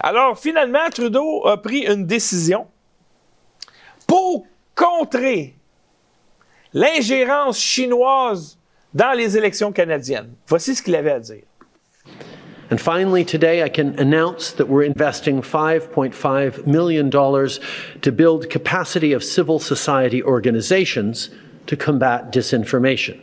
[0.00, 2.66] Alors, finalement, Trudeau a pris une décision
[4.06, 5.54] pour contrer
[6.72, 8.55] l'ingérence chinoise
[8.96, 10.34] dans les élections canadiennes.
[10.48, 11.44] Voici ce qu'il avait à dire.
[12.70, 19.22] And finally, today I can announce that we're investing $5.5 million to build capacity of
[19.22, 21.30] civil society organizations
[21.66, 23.20] to combat disinformation.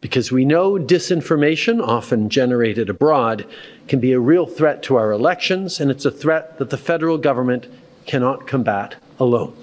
[0.00, 3.44] Because we know disinformation, often generated abroad,
[3.88, 7.18] can be a real threat to our elections, and it's a threat that the federal
[7.18, 7.66] government
[8.06, 9.61] cannot combat alone.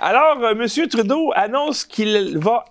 [0.00, 0.88] Alors, euh, M.
[0.88, 2.64] Trudeau annonce qu'il va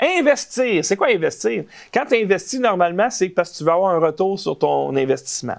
[0.00, 0.82] investir.
[0.84, 1.64] C'est quoi investir?
[1.92, 5.58] Quand tu investis, normalement, c'est parce que tu vas avoir un retour sur ton investissement.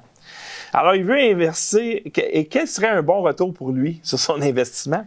[0.73, 2.01] Alors, il veut investir.
[2.17, 5.05] Et quel serait un bon retour pour lui sur son investissement?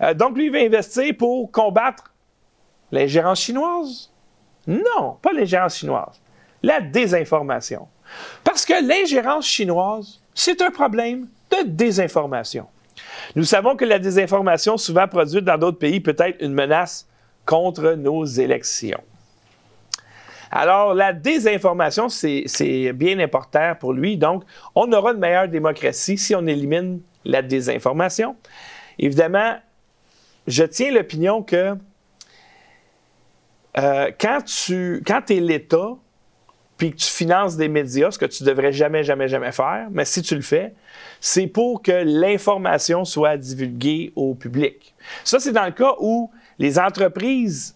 [0.00, 2.12] Euh, donc, lui, il veut investir pour combattre
[2.92, 4.10] l'ingérence chinoise?
[4.66, 6.20] Non, pas l'ingérence chinoise.
[6.62, 7.88] la désinformation.
[8.44, 12.66] Parce que l'ingérence chinoise, c'est un problème de désinformation.
[13.36, 17.06] Nous savons que la désinformation, souvent produite dans d'autres pays, peut être une menace
[17.44, 19.02] contre nos élections.
[20.50, 24.16] Alors, la désinformation, c'est bien important pour lui.
[24.16, 28.36] Donc, on aura une meilleure démocratie si on élimine la désinformation.
[28.98, 29.56] Évidemment,
[30.46, 31.74] je tiens l'opinion que
[33.76, 35.96] euh, quand tu quand es l'État,
[36.78, 40.04] puis que tu finances des médias, ce que tu devrais jamais, jamais, jamais faire, mais
[40.04, 40.74] si tu le fais,
[41.20, 44.94] c'est pour que l'information soit divulguée au public.
[45.24, 47.74] Ça, c'est dans le cas où les entreprises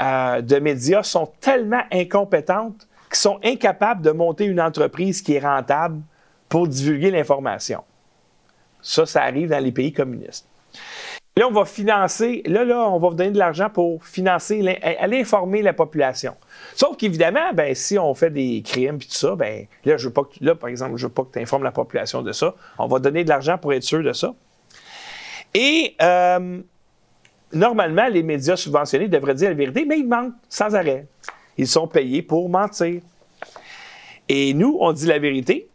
[0.00, 5.40] euh, de médias sont tellement incompétentes qu'ils sont incapables de monter une entreprise qui est
[5.40, 6.00] rentable
[6.48, 7.82] pour divulguer l'information.
[8.80, 10.46] Ça, ça arrive dans les pays communistes.
[11.40, 15.20] Là, on va financer, là, là, on va vous donner de l'argent pour financer, aller
[15.20, 16.34] informer la population.
[16.74, 20.12] Sauf qu'évidemment, ben, si on fait des crimes et tout ça, ben, là, je veux
[20.12, 22.54] pas que, là, par exemple, je veux pas que tu informes la population de ça.
[22.78, 24.34] On va donner de l'argent pour être sûr de ça.
[25.54, 26.60] Et euh,
[27.54, 31.06] normalement, les médias subventionnés devraient dire la vérité, mais ils mentent sans arrêt.
[31.56, 33.00] Ils sont payés pour mentir.
[34.28, 35.70] Et nous, on dit la vérité,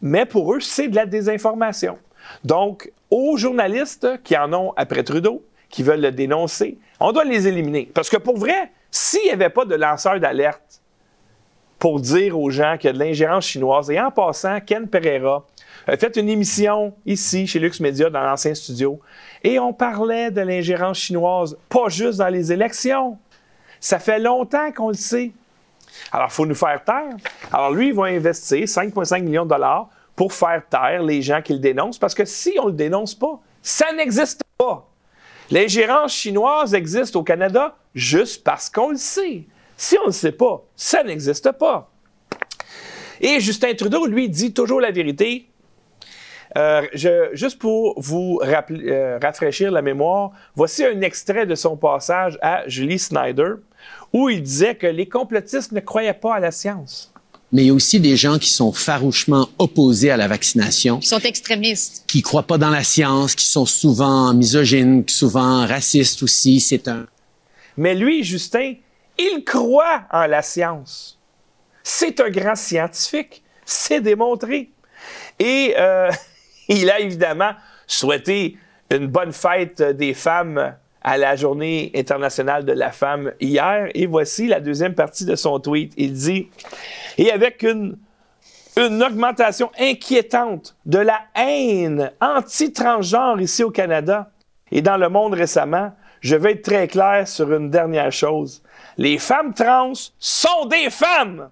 [0.00, 1.98] mais pour eux, c'est de la désinformation.
[2.44, 7.48] Donc, aux journalistes qui en ont après Trudeau, qui veulent le dénoncer, on doit les
[7.48, 7.90] éliminer.
[7.92, 10.80] Parce que pour vrai, s'il n'y avait pas de lanceur d'alerte
[11.78, 15.44] pour dire aux gens qu'il y a de l'ingérence chinoise, et en passant, Ken Pereira
[15.86, 19.00] a fait une émission ici, chez Lux Media, dans l'ancien studio,
[19.42, 23.18] et on parlait de l'ingérence chinoise, pas juste dans les élections.
[23.80, 25.32] Ça fait longtemps qu'on le sait.
[26.10, 27.16] Alors, il faut nous faire taire.
[27.52, 31.52] Alors, lui, il va investir 5,5 millions de dollars pour faire taire les gens qui
[31.52, 34.88] le dénoncent, parce que si on ne le dénonce pas, ça n'existe pas.
[35.50, 39.44] L'ingérence chinoise existe au Canada juste parce qu'on le sait.
[39.76, 41.90] Si on ne le sait pas, ça n'existe pas.
[43.20, 45.48] Et Justin Trudeau, lui, dit toujours la vérité,
[46.56, 46.86] euh,
[47.32, 52.98] juste pour vous euh, rafraîchir la mémoire, voici un extrait de son passage à Julie
[52.98, 53.54] Snyder,
[54.12, 57.13] où il disait que les complotistes ne croyaient pas à la science.
[57.54, 60.98] Mais il y a aussi des gens qui sont farouchement opposés à la vaccination.
[60.98, 62.04] Qui sont extrémistes.
[62.06, 66.60] Qui croient pas dans la science, qui sont souvent misogynes, souvent racistes aussi.
[66.60, 67.06] C'est un.
[67.78, 68.74] Mais lui, Justin,
[69.18, 71.18] il croit en la science.
[71.82, 73.42] C'est un grand scientifique.
[73.64, 74.70] C'est démontré.
[75.38, 76.10] Et euh,
[76.68, 77.52] Il a évidemment
[77.86, 78.56] souhaité
[78.90, 83.88] une bonne fête des femmes à la Journée internationale de la femme hier.
[83.94, 85.92] Et voici la deuxième partie de son tweet.
[85.96, 86.48] Il dit,
[87.18, 87.96] et avec une,
[88.76, 94.30] une augmentation inquiétante de la haine anti-transgenre ici au Canada
[94.72, 98.62] et dans le monde récemment, je vais être très clair sur une dernière chose.
[98.96, 101.50] Les femmes trans sont des femmes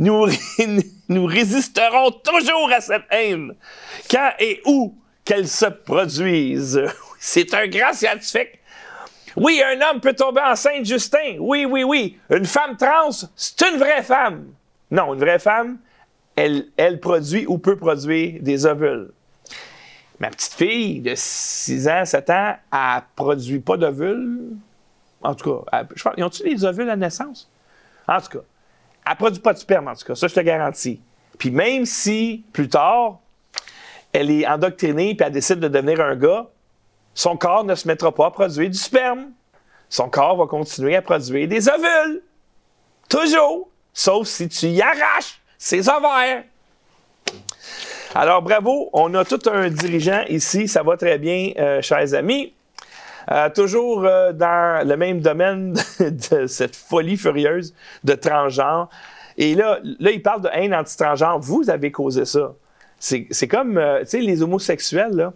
[0.00, 0.26] nous,
[1.08, 3.54] nous résisterons toujours à cette haine,
[4.10, 6.82] quand et où qu'elle se produise.
[7.20, 8.58] C'est un grand scientifique.
[9.36, 11.36] Oui, un homme peut tomber enceinte, Justin.
[11.38, 12.18] Oui, oui, oui.
[12.30, 14.46] Une femme trans, c'est une vraie femme.
[14.90, 15.78] Non, une vraie femme,
[16.36, 19.10] elle, produit ou peut produire des ovules.
[20.18, 24.50] Ma petite fille de 6 ans, 7 ans, elle produit pas d'ovules.
[25.22, 27.50] En tout cas, je pense, ils ont-ils des ovules à naissance?
[28.06, 28.44] En tout cas,
[29.08, 30.14] elle produit pas de sperme, en tout cas.
[30.14, 31.00] Ça, je te garantis.
[31.38, 33.20] Puis même si, plus tard,
[34.12, 36.48] elle est endoctrinée puis elle décide de devenir un gars,
[37.14, 39.30] son corps ne se mettra pas à produire du sperme.
[39.88, 42.22] Son corps va continuer à produire des ovules.
[43.08, 43.68] Toujours.
[43.92, 46.44] Sauf si tu y arraches ses ovaires.
[48.14, 48.88] Alors, bravo.
[48.92, 50.68] On a tout un dirigeant ici.
[50.68, 52.52] Ça va très bien, euh, chers amis.
[53.30, 58.88] Euh, toujours euh, dans le même domaine de cette folie furieuse de transgenre.
[59.36, 61.38] Et là, là, il parle de haine anti-transgenre.
[61.38, 62.52] Vous avez causé ça.
[62.98, 65.32] C'est comme, tu sais, les homosexuels, là.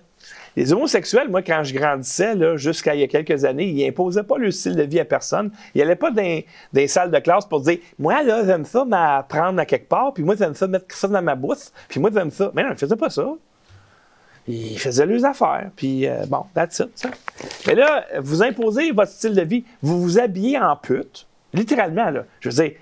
[0.56, 4.38] Les homosexuels, moi, quand je grandissais, jusqu'à il y a quelques années, ils n'imposaient pas
[4.38, 5.50] le style de vie à personne.
[5.74, 6.40] Ils n'allaient pas dans
[6.72, 10.22] des salles de classe pour dire Moi, là, j'aime ça m'apprendre à quelque part, puis
[10.22, 12.52] moi, j'aime ça mettre ça dans ma bouche, puis moi, j'aime ça.
[12.54, 13.26] Mais non, ils ne faisaient pas ça.
[14.46, 15.70] Ils faisaient leurs affaires.
[15.74, 16.90] Puis euh, bon, that's it.
[16.94, 17.08] Ça.
[17.66, 19.64] Mais là, vous imposez votre style de vie.
[19.82, 21.26] Vous vous habillez en pute.
[21.52, 22.24] Littéralement, là.
[22.40, 22.72] Je veux dire,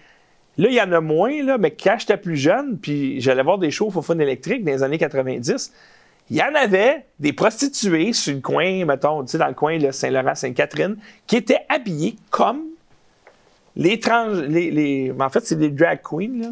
[0.59, 3.71] là, il y en a moins, mais quand j'étais plus jeune, puis j'allais voir des
[3.71, 5.73] shows au fun électrique dans les années 90,
[6.33, 9.79] il y en avait des prostituées sur le coin, mettons, tu sais, dans le coin
[9.79, 12.63] de Saint-Laurent-Sainte-Catherine, qui étaient habillées comme
[13.77, 14.29] les trans.
[14.29, 16.49] Les, en fait, c'est des drag queens, là,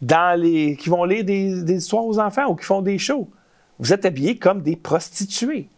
[0.00, 3.28] dans les, qui vont lire des, des histoires aux enfants ou qui font des shows
[3.78, 5.68] vous êtes habillés comme des prostituées.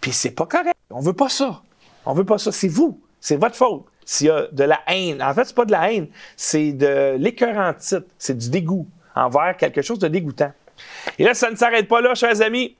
[0.00, 0.76] Puis c'est pas correct.
[0.90, 1.62] On veut pas ça.
[2.04, 2.52] On veut pas ça.
[2.52, 3.00] C'est vous.
[3.20, 3.84] C'est votre faute.
[4.04, 5.22] s'il y a de la haine.
[5.22, 9.80] En fait, c'est pas de la haine, c'est de l'écœurantite, c'est du dégoût envers quelque
[9.80, 10.52] chose de dégoûtant.
[11.18, 12.76] Et là, ça ne s'arrête pas là, chers amis.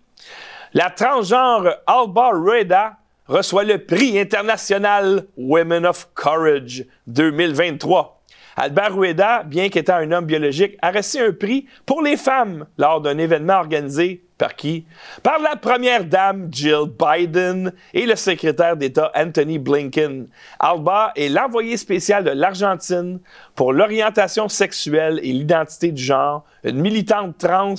[0.74, 8.22] La transgenre Alba Rueda reçoit le prix international Women of Courage 2023.
[8.56, 13.00] Albert Rueda, bien qu'étant un homme biologique, a reçu un prix pour les femmes lors
[13.00, 14.84] d'un événement organisé par qui?
[15.22, 20.26] Par la première dame Jill Biden et le secrétaire d'État Anthony Blinken.
[20.58, 23.20] Alba est l'envoyé spécial de l'Argentine
[23.54, 27.76] pour l'orientation sexuelle et l'identité du genre, une militante trans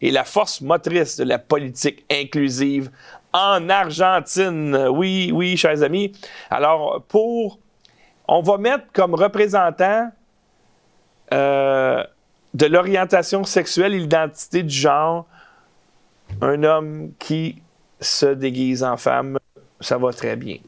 [0.00, 2.90] et la force motrice de la politique inclusive
[3.34, 4.88] en Argentine.
[4.88, 6.12] Oui, oui, chers amis.
[6.48, 7.58] Alors, pour...
[8.26, 10.10] On va mettre comme représentant
[11.34, 12.02] euh,
[12.54, 15.26] de l'orientation sexuelle et l'identité du genre
[16.40, 17.62] un homme qui
[18.00, 19.38] se déguise en femme.
[19.80, 20.58] Ça va très bien.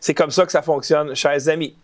[0.00, 1.76] C'est comme ça que ça fonctionne, chers amis.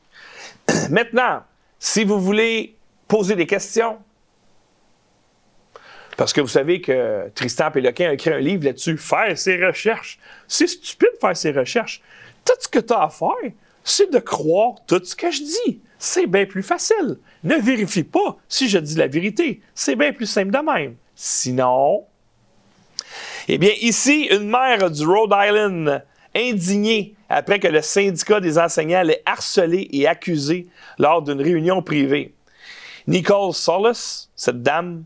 [0.90, 1.42] Maintenant,
[1.78, 3.98] si vous voulez poser des questions,
[6.16, 10.18] parce que vous savez que Tristan Péloquin a écrit un livre là-dessus, Faire ses recherches.
[10.48, 12.02] C'est stupide de faire ses recherches.
[12.44, 13.52] Tout ce que tu as à faire,
[13.84, 15.80] c'est de croire tout ce que je dis.
[15.96, 17.18] C'est bien plus facile.
[17.44, 19.60] Ne vérifie pas si je dis la vérité.
[19.76, 20.96] C'est bien plus simple de même.
[21.20, 22.06] Sinon,
[23.48, 29.02] eh bien, ici, une mère du Rhode Island indignée après que le syndicat des enseignants
[29.02, 32.36] l'ait harcelé et accusé lors d'une réunion privée.
[33.08, 35.02] Nicole Solis, cette dame,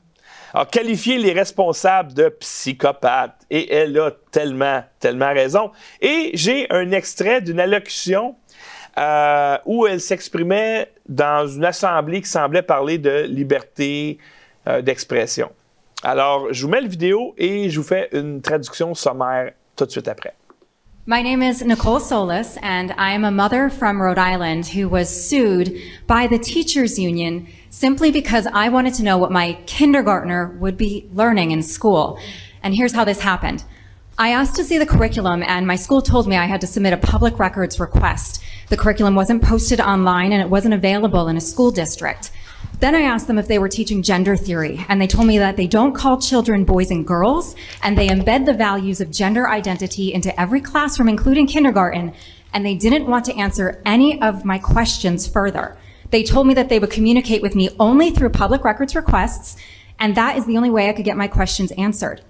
[0.53, 3.47] a qualifié les responsables de psychopathes.
[3.49, 5.71] Et elle a tellement, tellement raison.
[6.03, 8.37] Et j'ai un extrait d'une allocution
[8.99, 14.19] euh, où elle s'exprimait dans une assemblée qui semblait parler de liberté
[14.69, 15.51] euh, d'expression.
[16.05, 19.91] Alors, je vous mets la vidéo et je vous fais une traduction sommaire tout de
[19.91, 20.35] suite après.
[21.07, 25.09] My name is Nicole Solis, and I am a mother from Rhode Island who was
[25.09, 25.73] sued
[26.09, 31.09] by the teachers union simply because I wanted to know what my kindergartner would be
[31.13, 32.19] learning in school.
[32.65, 33.63] And here's how this happened.
[34.19, 36.93] I asked to see the curriculum and my school told me I had to submit
[36.93, 38.43] a public records request.
[38.71, 42.33] The curriculum wasn't posted online and it wasn't available in a school district.
[42.83, 45.57] Then I asked them if they were teaching gender theory, and they told me that
[45.57, 50.13] they don't call children boys and girls, and they embed the values of gender identity
[50.13, 52.13] into every classroom, including kindergarten,
[52.53, 55.77] and they didn't want to answer any of my questions further.
[56.11, 59.57] They told me that they would communicate with me only through public records requests,
[60.01, 62.23] and that is the only way I could get my questions answered.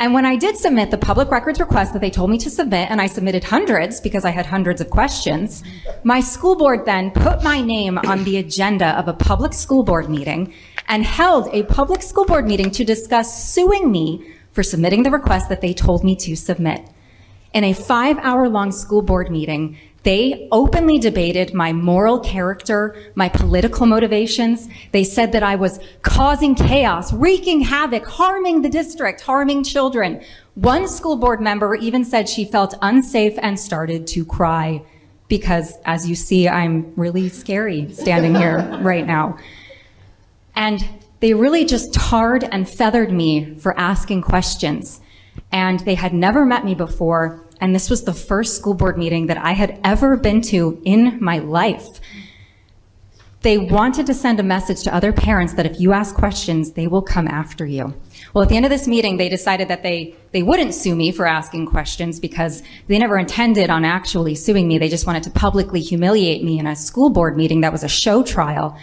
[0.00, 2.90] And when I did submit the public records request that they told me to submit,
[2.90, 5.62] and I submitted hundreds because I had hundreds of questions,
[6.04, 10.08] my school board then put my name on the agenda of a public school board
[10.08, 10.54] meeting
[10.88, 15.50] and held a public school board meeting to discuss suing me for submitting the request
[15.50, 16.80] that they told me to submit.
[17.52, 23.28] In a five hour long school board meeting, they openly debated my moral character, my
[23.28, 24.68] political motivations.
[24.92, 30.22] They said that I was causing chaos, wreaking havoc, harming the district, harming children.
[30.54, 34.82] One school board member even said she felt unsafe and started to cry
[35.28, 39.38] because as you see, I'm really scary standing here right now.
[40.56, 40.82] And
[41.20, 45.00] they really just tarred and feathered me for asking questions.
[45.52, 49.26] And they had never met me before and this was the first school board meeting
[49.26, 52.00] that I had ever been to in my life.
[53.42, 56.86] They wanted to send a message to other parents that if you ask questions, they
[56.86, 57.94] will come after you.
[58.34, 61.10] Well, at the end of this meeting, they decided that they, they wouldn't sue me
[61.10, 64.76] for asking questions because they never intended on actually suing me.
[64.76, 67.88] They just wanted to publicly humiliate me in a school board meeting that was a
[67.88, 68.78] show trial.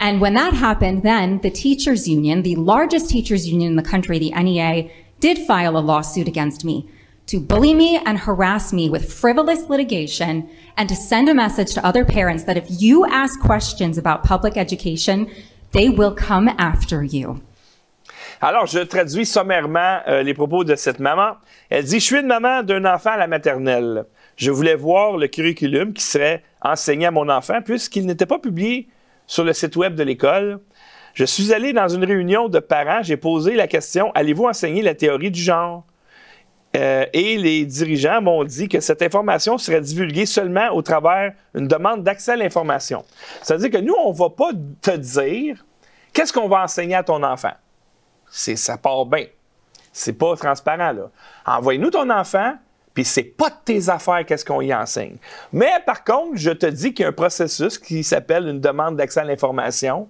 [0.00, 4.18] And when that happened, then the teachers union, the largest teachers union in the country,
[4.18, 6.90] the NEA, did file a lawsuit against me
[7.26, 11.84] to bully me and harass me with frivolous litigation and to send a message to
[11.84, 15.30] other parents that if you ask questions about public education,
[15.72, 17.40] they will come after you.
[18.40, 21.36] Alors, je traduis sommairement euh, les propos de cette maman.
[21.70, 24.04] Elle dit, je suis une maman d'un enfant à la maternelle.
[24.36, 28.88] Je voulais voir le curriculum qui serait enseigné à mon enfant puisqu'il n'était pas publié
[29.26, 30.60] sur le site web de l'école.
[31.14, 34.94] Je suis allé dans une réunion de parents, j'ai posé la question, allez-vous enseigner la
[34.94, 35.84] théorie du genre?
[36.76, 41.68] Euh, et les dirigeants m'ont dit que cette information serait divulguée seulement au travers d'une
[41.68, 43.04] demande d'accès à l'information.
[43.42, 44.50] C'est-à-dire que nous, on ne va pas
[44.82, 45.64] te dire
[46.12, 47.52] qu'est-ce qu'on va enseigner à ton enfant.
[48.30, 49.26] C'est, ça part bien.
[49.92, 51.10] C'est pas transparent, là.
[51.46, 52.54] Envoie-nous ton enfant,
[52.92, 55.16] puis c'est pas de tes affaires qu'est-ce qu'on y enseigne.
[55.52, 58.96] Mais par contre, je te dis qu'il y a un processus qui s'appelle une demande
[58.96, 60.08] d'accès à l'information.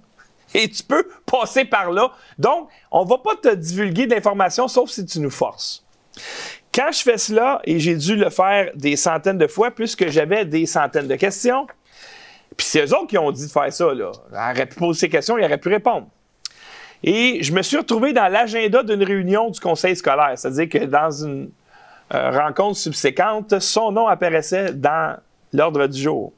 [0.54, 2.12] Et tu peux passer par là.
[2.38, 5.83] Donc, on ne va pas te divulguer d'informations sauf si tu nous forces.
[6.72, 10.44] Quand je fais cela, et j'ai dû le faire des centaines de fois, puisque j'avais
[10.44, 11.66] des centaines de questions,
[12.56, 14.12] puis c'est eux autres qui ont dit de faire ça, là.
[14.32, 16.08] Ils auraient pu poser ces questions, ils auraient pu répondre.
[17.02, 21.10] Et je me suis retrouvé dans l'agenda d'une réunion du conseil scolaire, c'est-à-dire que dans
[21.10, 21.50] une
[22.14, 25.16] euh, rencontre subséquente, son nom apparaissait dans
[25.52, 26.32] l'ordre du jour.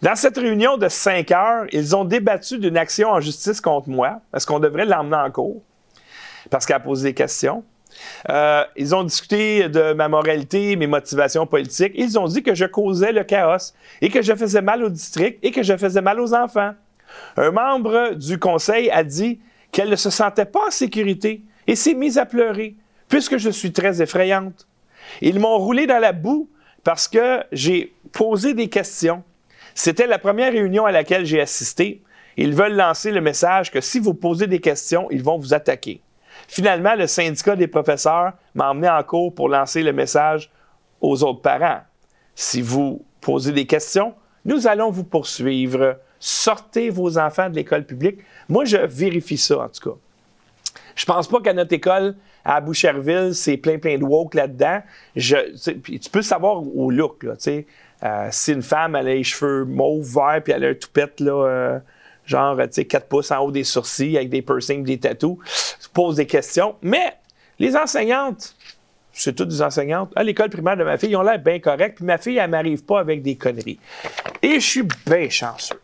[0.00, 4.20] Dans cette réunion de cinq heures, ils ont débattu d'une action en justice contre moi.
[4.34, 5.62] Est-ce qu'on devrait l'emmener en cours?
[6.50, 7.62] Parce qu'elle a posé des questions.
[8.28, 11.92] Euh, ils ont discuté de ma moralité, mes motivations politiques.
[11.94, 15.38] Ils ont dit que je causais le chaos et que je faisais mal au district
[15.42, 16.72] et que je faisais mal aux enfants.
[17.36, 19.40] Un membre du conseil a dit
[19.70, 22.76] qu'elle ne se sentait pas en sécurité et s'est mise à pleurer
[23.08, 24.66] puisque je suis très effrayante.
[25.20, 26.48] Ils m'ont roulé dans la boue
[26.84, 29.22] parce que j'ai posé des questions.
[29.74, 32.02] C'était la première réunion à laquelle j'ai assisté.
[32.36, 36.00] Ils veulent lancer le message que si vous posez des questions, ils vont vous attaquer.
[36.52, 40.50] Finalement, le syndicat des professeurs m'a emmené en cours pour lancer le message
[41.00, 41.80] aux autres parents.
[42.34, 44.12] Si vous posez des questions,
[44.44, 45.98] nous allons vous poursuivre.
[46.20, 48.18] Sortez vos enfants de l'école publique.
[48.50, 49.96] Moi, je vérifie ça, en tout cas.
[50.94, 54.82] Je pense pas qu'à notre école, à Boucherville, c'est plein, plein de woke là-dedans.
[55.16, 57.32] tu peux savoir au look, là,
[58.04, 61.18] euh, si une femme, elle a les cheveux mauve, vert, puis elle a un toupette,
[61.18, 61.78] là, euh,
[62.26, 65.38] genre, tu sais, 4 pouces en haut des sourcils avec des piercings, des tatous,
[65.92, 66.76] se pose des questions.
[66.82, 67.14] Mais
[67.58, 68.56] les enseignantes,
[69.12, 71.96] c'est toutes des enseignantes, à l'école primaire de ma fille, ils ont l'air bien corrects,
[71.96, 73.78] puis ma fille, elle m'arrive pas avec des conneries.
[74.40, 75.80] Et je suis bien chanceux.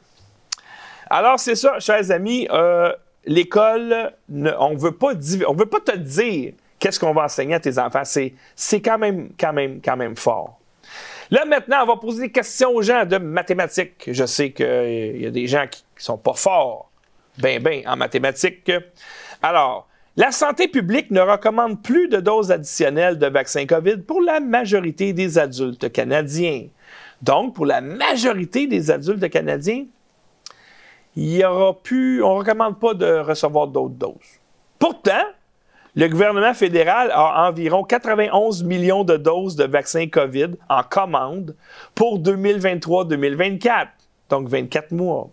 [1.11, 2.93] Alors, c'est ça, chers amis, euh,
[3.25, 8.03] l'école, on on veut pas te dire qu'est-ce qu'on va enseigner à tes enfants.
[8.05, 8.33] C'est,
[8.81, 10.59] quand même, quand même, quand même fort.
[11.31, 14.09] Là, maintenant, on va poser des questions aux gens de mathématiques.
[14.11, 16.91] Je sais qu'il y a des gens qui ne sont pas forts,
[17.39, 18.71] ben, ben, en mathématiques.
[19.43, 19.88] Alors,
[20.19, 25.13] la santé publique ne recommande plus de doses additionnelles de vaccins COVID pour la majorité
[25.13, 26.67] des adultes canadiens.
[27.23, 29.87] Donc, pour la majorité des adultes canadiens,
[31.15, 34.41] il y aura plus, on ne recommande pas de recevoir d'autres doses.
[34.81, 35.23] Pourtant,
[35.95, 41.55] le gouvernement fédéral a environ 91 millions de doses de vaccins COVID en commande
[41.95, 43.87] pour 2023-2024,
[44.31, 45.31] donc 24 mois.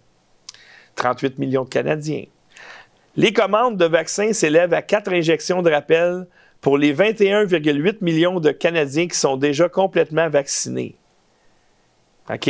[0.96, 2.26] 38 millions de Canadiens.
[3.18, 6.28] Les commandes de vaccins s'élèvent à 4 injections de rappel
[6.60, 10.96] pour les 21,8 millions de Canadiens qui sont déjà complètement vaccinés.
[12.30, 12.50] OK.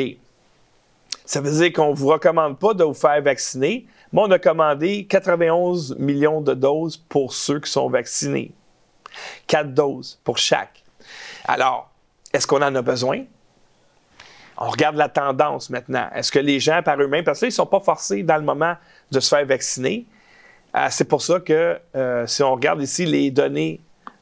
[1.24, 4.40] Ça veut dire qu'on ne vous recommande pas de vous faire vacciner, mais on a
[4.40, 8.52] commandé 91 millions de doses pour ceux qui sont vaccinés.
[9.46, 10.84] Quatre doses pour chaque.
[11.46, 11.92] Alors,
[12.34, 13.24] est-ce qu'on en a besoin?
[14.58, 16.08] On regarde la tendance maintenant.
[16.16, 18.76] Est-ce que les gens par eux-mêmes, parce qu'ils ne sont pas forcés dans le moment
[19.12, 20.06] de se faire vacciner,
[20.90, 23.82] c'est pour ça que euh, si on regarde ici les données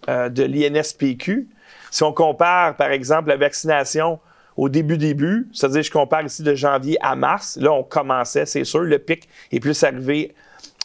[0.10, 1.47] euh, de l'INSPQ,
[1.91, 4.20] si on compare par exemple la vaccination
[4.56, 8.64] au début début, c'est-à-dire je compare ici de janvier à mars, là on commençait, c'est
[8.64, 10.36] sûr, le pic est plus arrivé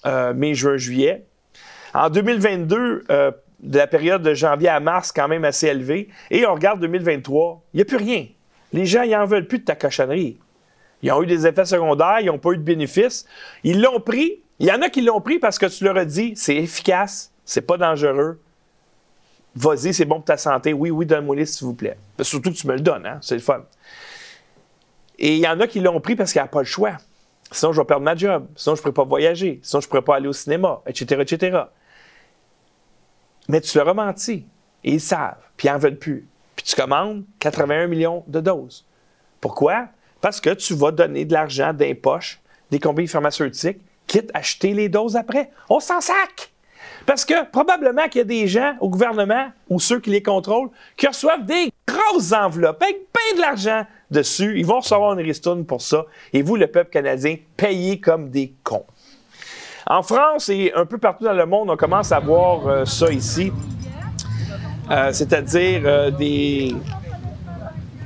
[0.06, 1.24] euh, mai, juin, juillet.
[1.94, 6.08] En 2022, euh, de la période de janvier à mars, quand même assez élevé.
[6.30, 8.26] Et on regarde 2023, il n'y a plus rien.
[8.72, 10.38] Les gens, ils n'en veulent plus de ta cochonnerie.
[11.02, 13.26] Ils ont eu des effets secondaires, ils n'ont pas eu de bénéfices.
[13.64, 14.42] Ils l'ont pris.
[14.58, 17.32] Il y en a qui l'ont pris parce que tu leur as dit, c'est efficace,
[17.44, 18.40] c'est pas dangereux,
[19.58, 20.72] Vas-y, c'est bon pour ta santé.
[20.72, 21.98] Oui, oui, donne-moi-les, s'il vous plaît.
[22.20, 23.18] surtout que tu me le donnes, hein?
[23.20, 23.64] c'est le fun.
[25.18, 26.96] Et il y en a qui l'ont pris parce qu'il n'y a pas le choix.
[27.50, 28.46] Sinon, je vais perdre ma job.
[28.54, 29.58] Sinon, je ne pourrais pas voyager.
[29.62, 31.62] Sinon, je ne pourrais pas aller au cinéma, etc., etc.
[33.48, 34.46] Mais tu leur as menti.
[34.84, 35.38] Et ils savent.
[35.56, 36.28] Puis ils n'en veulent plus.
[36.54, 38.84] Puis tu commandes 81 millions de doses.
[39.40, 39.88] Pourquoi?
[40.20, 42.40] Parce que tu vas donner de l'argent d'un poche
[42.70, 45.50] des compagnies pharmaceutiques, quitte à acheter les doses après.
[45.68, 46.50] On s'en sac!
[47.06, 50.68] Parce que probablement qu'il y a des gens au gouvernement ou ceux qui les contrôlent
[50.96, 54.58] qui reçoivent des grosses enveloppes avec plein de l'argent dessus.
[54.58, 56.04] Ils vont recevoir une ristourne pour ça.
[56.32, 58.84] Et vous, le peuple canadien, payez comme des cons.
[59.86, 63.10] En France et un peu partout dans le monde, on commence à voir euh, ça
[63.10, 63.50] ici.
[64.90, 66.74] Euh, c'est-à-dire euh, des,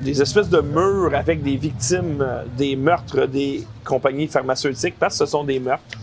[0.00, 2.24] des espèces de murs avec des victimes
[2.57, 5.98] des meurtres des compagnies pharmaceutiques, parce que ce sont des meurtres.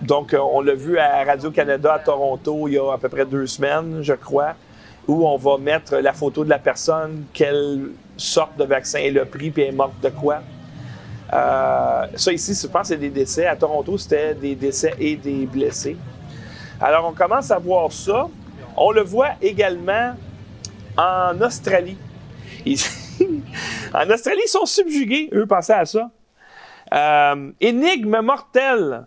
[0.00, 3.26] Donc, euh, on l'a vu à Radio-Canada à Toronto il y a à peu près
[3.26, 4.54] deux semaines, je crois,
[5.06, 9.26] où on va mettre la photo de la personne, quelle sorte de vaccin elle a
[9.26, 10.40] pris, puis elle est morte de quoi.
[11.32, 13.46] Euh, ça ici, je pense, c'est des décès.
[13.46, 15.96] À Toronto, c'était des décès et des blessés.
[16.80, 18.26] Alors, on commence à voir ça.
[18.76, 20.14] On le voit également
[20.96, 21.98] en Australie.
[23.94, 25.28] En Australie, ils sont subjugués.
[25.32, 26.10] Eux, pensaient à ça.
[26.92, 29.06] Euh, énigme mortelle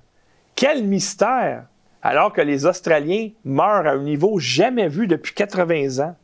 [0.55, 1.65] quel mystère
[2.01, 6.15] alors que les Australiens meurent à un niveau jamais vu depuis 80 ans.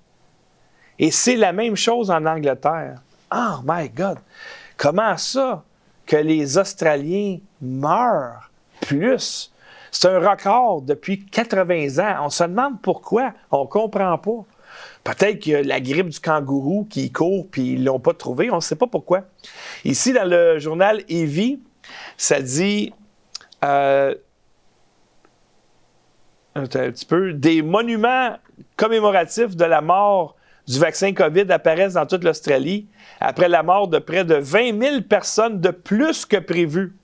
[0.97, 3.01] Et c'est la même chose en Angleterre.
[3.33, 4.19] Oh my God!
[4.75, 5.63] Comment ça
[6.05, 8.49] que les Australiens meurent
[8.81, 9.53] plus?
[9.91, 12.25] C'est un record depuis 80 ans.
[12.25, 13.33] On se demande pourquoi.
[13.51, 14.45] On ne comprend pas.
[15.03, 18.51] Peut-être que la grippe du kangourou qui court puis ils l'ont pas trouvé.
[18.51, 19.23] On ne sait pas pourquoi.
[19.85, 21.59] Ici, dans le journal Evie,
[22.17, 22.93] ça dit
[23.63, 24.13] euh,
[26.55, 28.37] un petit peu des monuments
[28.75, 30.35] commémoratifs de la mort
[30.67, 32.87] du vaccin COVID apparaissent dans toute l'Australie
[33.19, 36.95] après la mort de près de 20 000 personnes de plus que prévu.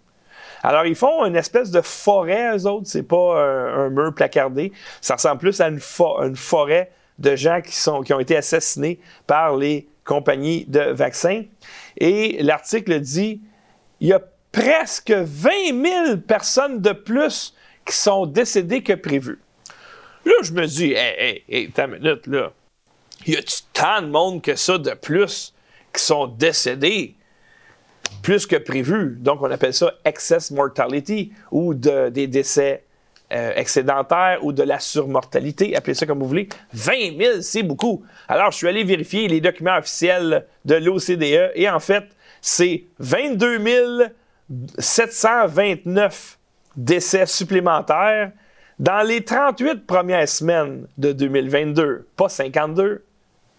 [0.62, 2.88] Alors, ils font une espèce de forêt, eux autres.
[2.88, 4.72] C'est pas un, mur placardé.
[5.02, 10.66] Ça ressemble plus à une forêt de gens qui, ont été assassinés par les compagnies
[10.66, 11.44] de vaccins.
[11.98, 13.42] Et l'article dit
[14.00, 15.50] il y a presque 20
[15.84, 17.54] 000 personnes de plus
[17.86, 19.40] qui sont décédées que prévu.
[20.26, 22.52] Là, je me dis, hé, hé, hé, une minute, là.
[23.28, 25.54] Y a-tu tant de monde que ça de plus
[25.94, 27.16] qui sont décédés
[28.22, 29.18] plus que prévu?
[29.20, 32.85] Donc, on appelle ça excess mortality ou des décès
[33.34, 36.48] euh, excédentaires ou de la surmortalité, appelez ça comme vous voulez.
[36.74, 38.04] 20 000, c'est beaucoup.
[38.28, 42.04] Alors, je suis allé vérifier les documents officiels de l'OCDE et en fait,
[42.42, 44.14] c'est 22
[44.78, 46.38] 729
[46.78, 48.32] décès supplémentaires
[48.78, 52.08] dans les 38 premières semaines de 2022.
[52.16, 53.04] Pas 52,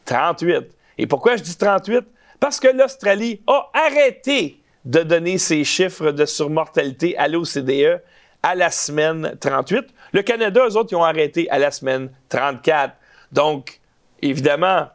[0.05, 0.65] 38.
[0.99, 2.05] Et pourquoi je dis 38?
[2.39, 8.01] Parce que l'Australie a arrêté de donner ses chiffres de surmortalité à l'OCDE
[8.47, 9.89] à la semaine 38.
[10.13, 12.95] Le Canada, eux autres, ils ont arrêté à la semaine 34.
[13.33, 13.81] Donc,
[14.23, 14.89] évidemment,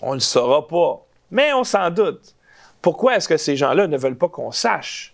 [0.00, 1.04] on ne le saura pas.
[1.32, 2.36] Mais on s'en doute.
[2.80, 5.12] Pourquoi est-ce que ces gens-là ne veulent pas qu'on sache?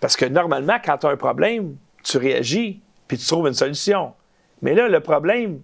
[0.00, 4.12] Parce que normalement, quand tu as un problème, tu réagis, puis tu trouves une solution.
[4.60, 5.60] Mais là, le problème,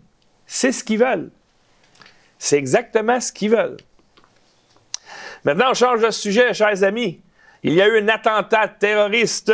[0.46, 1.32] c'est ce qu'ils veulent.
[2.38, 3.78] C'est exactement ce qu'ils veulent.
[5.42, 7.20] Maintenant, on change de sujet, chers amis.
[7.64, 9.52] Il y a eu un attentat terroriste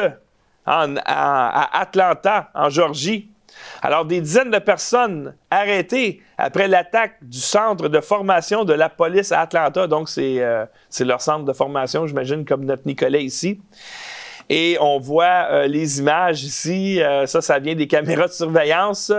[0.69, 3.31] à Atlanta, en Georgie.
[3.83, 9.33] Alors, des dizaines de personnes arrêtées après l'attaque du centre de formation de la police
[9.33, 9.87] à Atlanta.
[9.87, 10.65] Donc, c'est euh,
[11.01, 13.61] leur centre de formation, j'imagine, comme notre Nicolas ici.
[14.49, 17.03] Et on voit euh, les images ici.
[17.03, 19.13] Euh, ça, ça vient des caméras de surveillance.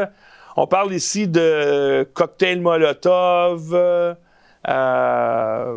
[0.57, 4.15] On parle ici de cocktails Molotov,
[4.63, 5.75] pas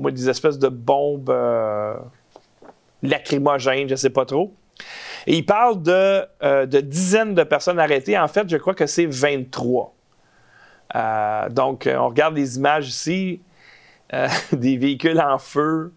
[0.00, 1.34] moi, des espèces de bombes
[3.02, 4.52] lacrymogènes, je ne sais pas trop.
[5.26, 8.18] Et il parle de, euh, de, dizaines de personnes arrêtées.
[8.18, 9.94] En fait, je crois que c'est 23.
[10.94, 13.40] Euh, donc, on regarde les images ici,
[14.52, 15.92] des véhicules en feu.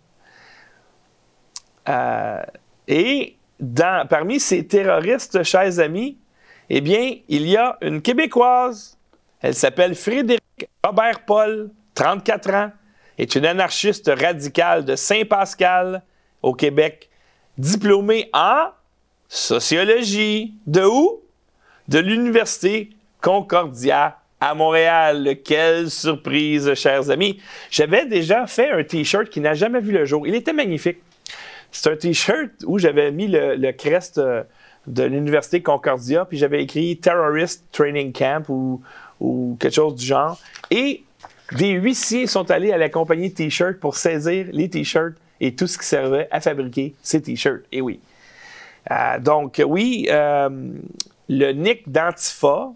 [2.87, 3.37] et
[4.09, 6.17] parmi ces terroristes, chers amis,
[6.69, 8.97] eh bien, il y a une Québécoise.
[9.41, 12.71] Elle s'appelle Frédéric Robert-Paul, 34 ans,
[13.17, 16.03] est une anarchiste radicale de Saint-Pascal,
[16.41, 17.09] au Québec,
[17.57, 18.67] diplômée en
[19.29, 20.53] sociologie.
[20.67, 21.21] De où?
[21.87, 22.89] De l'Université
[23.21, 25.37] Concordia à Montréal.
[25.43, 27.39] Quelle surprise, chers amis.
[27.69, 30.27] J'avais déjà fait un T-shirt qui n'a jamais vu le jour.
[30.27, 30.97] Il était magnifique.
[31.71, 34.17] C'est un T-shirt où j'avais mis le, crest...
[34.17, 34.43] Euh,
[34.87, 38.81] de l'Université Concordia, puis j'avais écrit Terrorist Training Camp ou,
[39.59, 40.39] quelque chose du genre.
[40.69, 41.03] Et
[41.57, 45.77] des huissiers sont allés à la compagnie T-shirt pour saisir les T-shirts et tout ce
[45.77, 47.63] qui servait à fabriquer ces T-shirts.
[47.71, 47.99] Et oui.
[48.91, 50.49] Euh, donc, oui, euh,
[51.29, 52.71] le nick d'Antifa,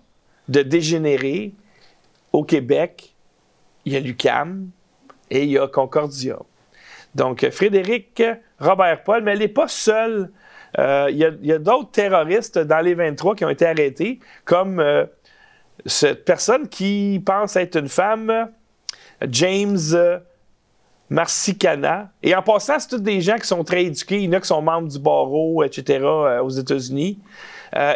[0.48, 1.54] de dégénérer
[2.34, 3.16] au Québec,
[3.86, 4.70] il y a l'UCAM
[5.30, 6.38] et il y a Concordia.
[7.16, 8.22] Donc, Frédéric
[8.60, 10.32] Robert Paul, mais elle n'est pas seule
[10.78, 14.84] euh, il y a, d'autres terroristes dans les 23 qui ont été arrêtés, comme
[15.86, 18.52] cette personne qui pense être une femme,
[19.28, 20.22] James
[21.10, 22.12] Marcicana.
[22.22, 24.18] Et en passant, c'est tous des gens qui sont très éduqués.
[24.18, 26.06] Il y en a qui sont membres du barreau, etc.,
[26.44, 27.20] aux États-Unis.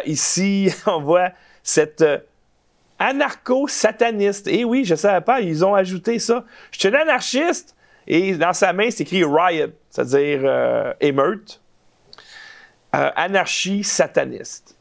[0.06, 1.30] ici, on voit
[1.62, 2.04] cette
[2.98, 4.48] anarcho-sataniste.
[4.48, 6.44] Et oui, je ne savais pas, ils ont ajouté ça.
[6.70, 7.76] Je suis un anarchiste.
[8.06, 11.60] Et dans sa main, c'est écrit riot, c'est-à-dire émeute.
[12.94, 14.76] Euh, anarchie sataniste.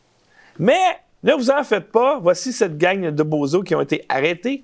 [0.59, 4.63] Mais ne vous en faites pas, voici cette gang de bozos qui ont été arrêtés.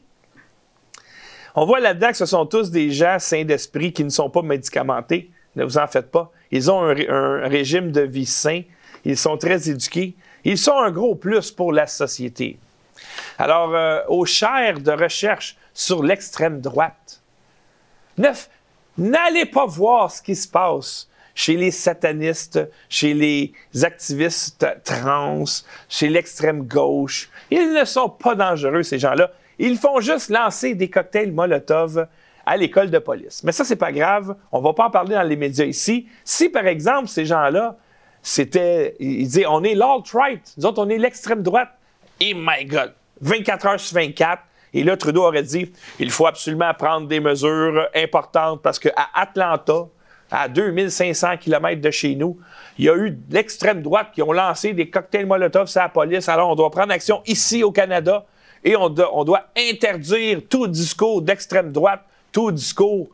[1.61, 4.41] On voit là-dedans que ce sont tous des gens sains d'esprit qui ne sont pas
[4.41, 5.29] médicamentés.
[5.57, 6.31] Ne vous en faites pas.
[6.51, 8.61] Ils ont un, régime de vie sain.
[9.03, 10.15] Ils sont très éduqués.
[10.45, 12.57] Ils sont un gros plus pour la société.
[13.37, 17.21] Alors, euh, aux chaires de recherche sur l'extrême droite,
[18.17, 18.49] neuf,
[18.97, 23.51] n'allez pas voir ce qui se passe chez les satanistes, chez les
[23.83, 25.43] activistes trans,
[25.89, 27.29] chez l'extrême gauche.
[27.51, 29.29] Ils ne sont pas dangereux, ces gens-là.
[29.59, 32.07] Ils font juste lancer des cocktails Molotov
[32.45, 33.43] à l'école de police.
[33.43, 34.35] Mais ça, c'est pas grave.
[34.51, 36.07] On va pas en parler dans les médias ici.
[36.23, 37.77] Si, par exemple, ces gens-là,
[38.23, 41.69] c'était, ils disaient, on est l'alt-right, nous autres, on est l'extrême droite.
[42.19, 44.41] Et my God, 24 heures sur 24.
[44.73, 49.87] Et là, Trudeau aurait dit, il faut absolument prendre des mesures importantes parce qu'à Atlanta,
[50.31, 52.37] à 2500 km de chez nous,
[52.77, 56.29] il y a eu l'extrême droite qui ont lancé des cocktails Molotov sur la police.
[56.29, 58.25] Alors, on doit prendre action ici au Canada
[58.63, 62.01] et on, doit interdire tout discours d'extrême droite,
[62.31, 63.07] tout discours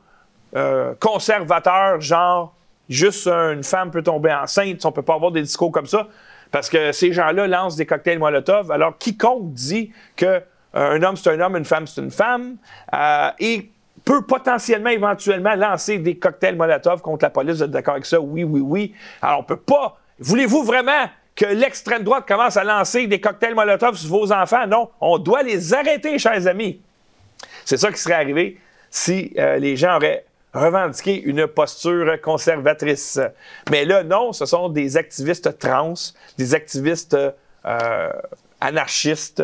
[0.56, 2.54] euh, conservateur, genre
[2.90, 6.08] juste une femme peut tomber enceinte, on ne peut pas avoir des discours comme ça,
[6.52, 8.72] parce que ces gens-là lancent des cocktails Molotov.
[8.72, 10.42] Alors, quiconque dit que euh,
[10.74, 12.58] un homme c'est un homme, une femme c'est une femme,
[12.94, 13.70] euh, et
[14.04, 17.58] peut potentiellement, éventuellement, lancer des cocktails Molotov contre la police.
[17.58, 18.20] Vous êtes d'accord avec ça?
[18.20, 18.94] Oui, oui, oui.
[19.22, 19.98] Alors, on peut pas.
[20.20, 24.66] Voulez-vous vraiment que l'extrême droite commence à lancer des cocktails Molotov sur vos enfants?
[24.68, 26.80] Non, on doit les arrêter, chers amis.
[27.66, 28.58] C'est ça qui serait arrivé
[28.90, 33.20] si euh, les gens auraient revendiqué une posture conservatrice.
[33.70, 35.96] Mais là, non, ce sont des activistes trans,
[36.38, 37.18] des activistes
[37.66, 38.10] euh,
[38.62, 39.44] anarchistes.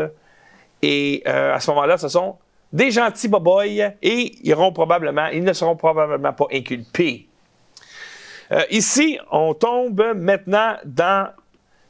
[0.82, 2.38] Et euh, à ce moment-là, ce sont
[2.72, 7.28] des gentils boboys et ils, probablement, ils ne seront probablement pas inculpés.
[8.70, 11.32] Ici, on tombe maintenant dans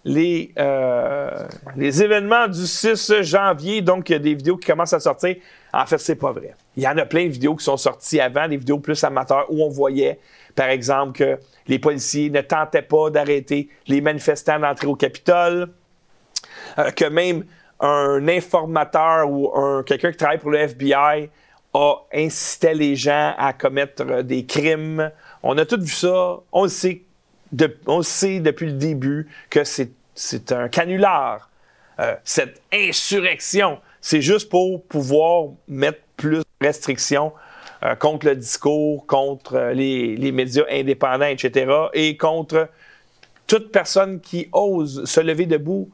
[0.03, 3.81] les, euh, les événements du 6 janvier.
[3.81, 5.35] Donc, il y a des vidéos qui commencent à sortir.
[5.73, 6.55] En fait, c'est pas vrai.
[6.75, 9.45] Il y en a plein de vidéos qui sont sorties avant, des vidéos plus amateurs
[9.49, 10.19] où on voyait,
[10.55, 15.69] par exemple, que les policiers ne tentaient pas d'arrêter les manifestants d'entrer au Capitole,
[16.79, 17.45] euh, que même
[17.79, 21.29] un informateur ou un, quelqu'un qui travaille pour le FBI
[21.73, 25.11] a incité les gens à commettre des crimes.
[25.41, 26.39] On a tout vu ça.
[26.51, 27.03] On sait,
[27.85, 31.49] on sait depuis le début que c'est un canular.
[31.99, 37.33] Euh, cette insurrection, c'est juste pour pouvoir mettre plus de restrictions
[37.83, 42.69] euh, contre le discours, contre les, les, médias indépendants, etc., et contre
[43.47, 45.89] toute personne qui ose se lever debout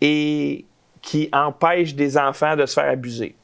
[0.00, 0.64] et
[1.00, 3.34] qui empêche des enfants de se faire abuser.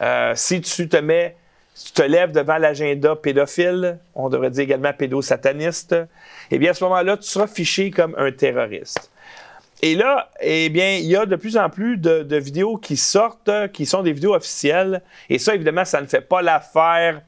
[0.00, 1.36] Euh, si tu te mets,
[1.74, 5.96] tu te lèves devant l'agenda pédophile, on devrait dire également pédosataniste,
[6.50, 9.10] eh bien, à ce moment-là, tu seras fiché comme un terroriste.
[9.84, 13.50] Et là, eh bien, il y a de plus en plus de, vidéos qui sortent,
[13.72, 15.02] qui sont des vidéos officielles.
[15.28, 17.20] Et ça, évidemment, ça ne fait pas l'affaire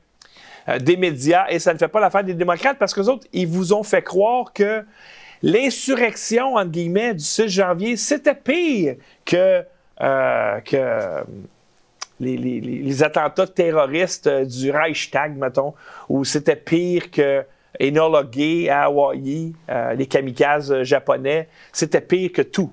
[0.68, 3.48] euh, des médias et ça ne fait pas l'affaire des démocrates parce que autres, ils
[3.48, 4.84] vous ont fait croire que
[5.42, 9.64] l'insurrection, entre guillemets, du 6 janvier, c'était pire que,
[10.00, 11.24] euh, que
[12.20, 15.74] les, attentats terroristes du Reichstag, mettons,
[16.08, 17.44] ou c'était pire que
[17.80, 22.70] Enola Gay à Hawaii, euh, les kamikazes japonais, c'était pire que tout.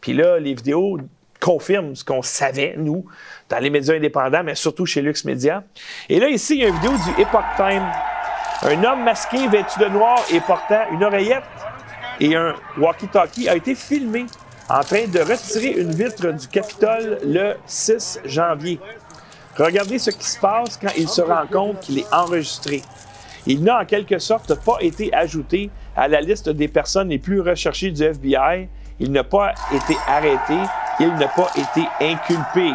[0.00, 0.98] Puis là, les vidéos
[1.40, 3.04] confirment ce qu'on savait, nous,
[3.48, 5.64] dans les médias indépendants, mais surtout chez Lux Media.
[6.08, 7.82] Et là, ici, il y a une vidéo du Epoch Time.
[8.62, 11.42] Un homme masqué, vêtu de noir et portant une oreillette
[12.20, 14.26] et un walkie-talkie a été filmé
[14.72, 18.80] en train de retirer une vitre du Capitole le 6 janvier.
[19.58, 22.80] Regardez ce qui se passe quand il se rend compte qu'il est enregistré.
[23.44, 27.42] Il n'a en quelque sorte pas été ajouté à la liste des personnes les plus
[27.42, 28.68] recherchées du FBI.
[28.98, 30.56] Il n'a pas été arrêté.
[31.00, 32.72] Il n'a pas été inculpé.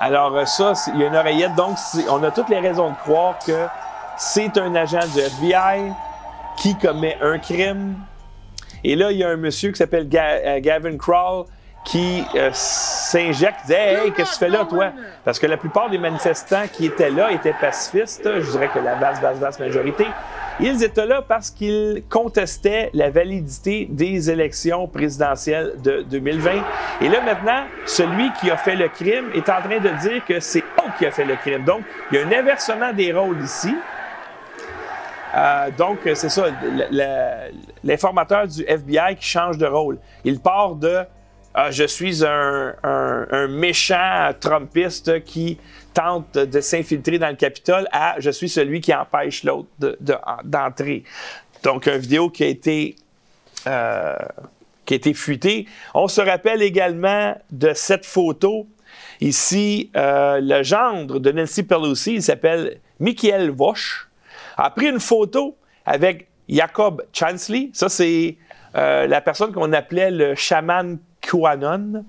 [0.00, 1.54] Alors ça, il y a une oreillette.
[1.54, 1.76] Donc,
[2.10, 3.66] on a toutes les raisons de croire que
[4.16, 5.92] c'est un agent du FBI
[6.56, 7.94] qui commet un crime.
[8.84, 11.44] Et là, il y a un monsieur qui s'appelle euh, Gavin Crawl
[11.84, 14.92] qui euh, s'injecte, dit Hey, qu'est-ce que tu fais là, toi?
[15.24, 18.94] Parce que la plupart des manifestants qui étaient là étaient pacifistes, je dirais que la
[18.94, 20.06] vaste, vaste, vaste majorité.
[20.60, 26.50] Ils étaient là parce qu'ils contestaient la validité des élections présidentielles de 2020.
[27.00, 30.40] Et là, maintenant, celui qui a fait le crime est en train de dire que
[30.40, 31.64] c'est eux qui a fait le crime.
[31.64, 33.74] Donc, il y a un inversement des rôles ici.
[35.34, 36.44] Euh, donc, c'est ça,
[37.84, 39.98] l'informateur du FBI qui change de rôle.
[40.24, 41.04] Il part de
[41.54, 45.58] ah, je suis un, méchant Trumpiste qui
[45.92, 49.68] tente de s'infiltrer dans le Capitole à je suis celui qui empêche l'autre
[50.44, 51.04] d'entrer.
[51.62, 52.96] Donc, une vidéo qui a été.
[53.66, 54.16] Euh,
[54.84, 55.66] qui a été fuitée.
[55.94, 58.66] On se rappelle également de cette photo.
[59.20, 64.08] Ici, euh, le gendre de Nancy Pelosi, il s'appelle Michael Vosch
[64.56, 65.56] a pris une photo
[65.86, 67.70] avec Jacob Chansley.
[67.72, 68.36] Ça, c'est
[68.76, 72.04] euh, la personne qu'on appelait le chaman QAnon.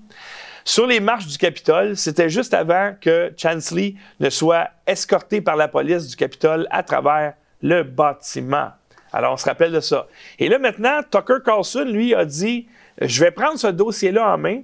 [0.64, 5.68] Sur les marches du Capitole, c'était juste avant que Chansley ne soit escorté par la
[5.68, 8.70] police du Capitole à travers le bâtiment.
[9.12, 10.06] Alors, on se rappelle de ça.
[10.38, 12.66] Et là, maintenant, Tucker Carlson, lui, a dit
[13.00, 14.62] Je vais prendre ce dossier-là en main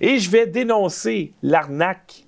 [0.00, 2.24] et je vais dénoncer l'arnaque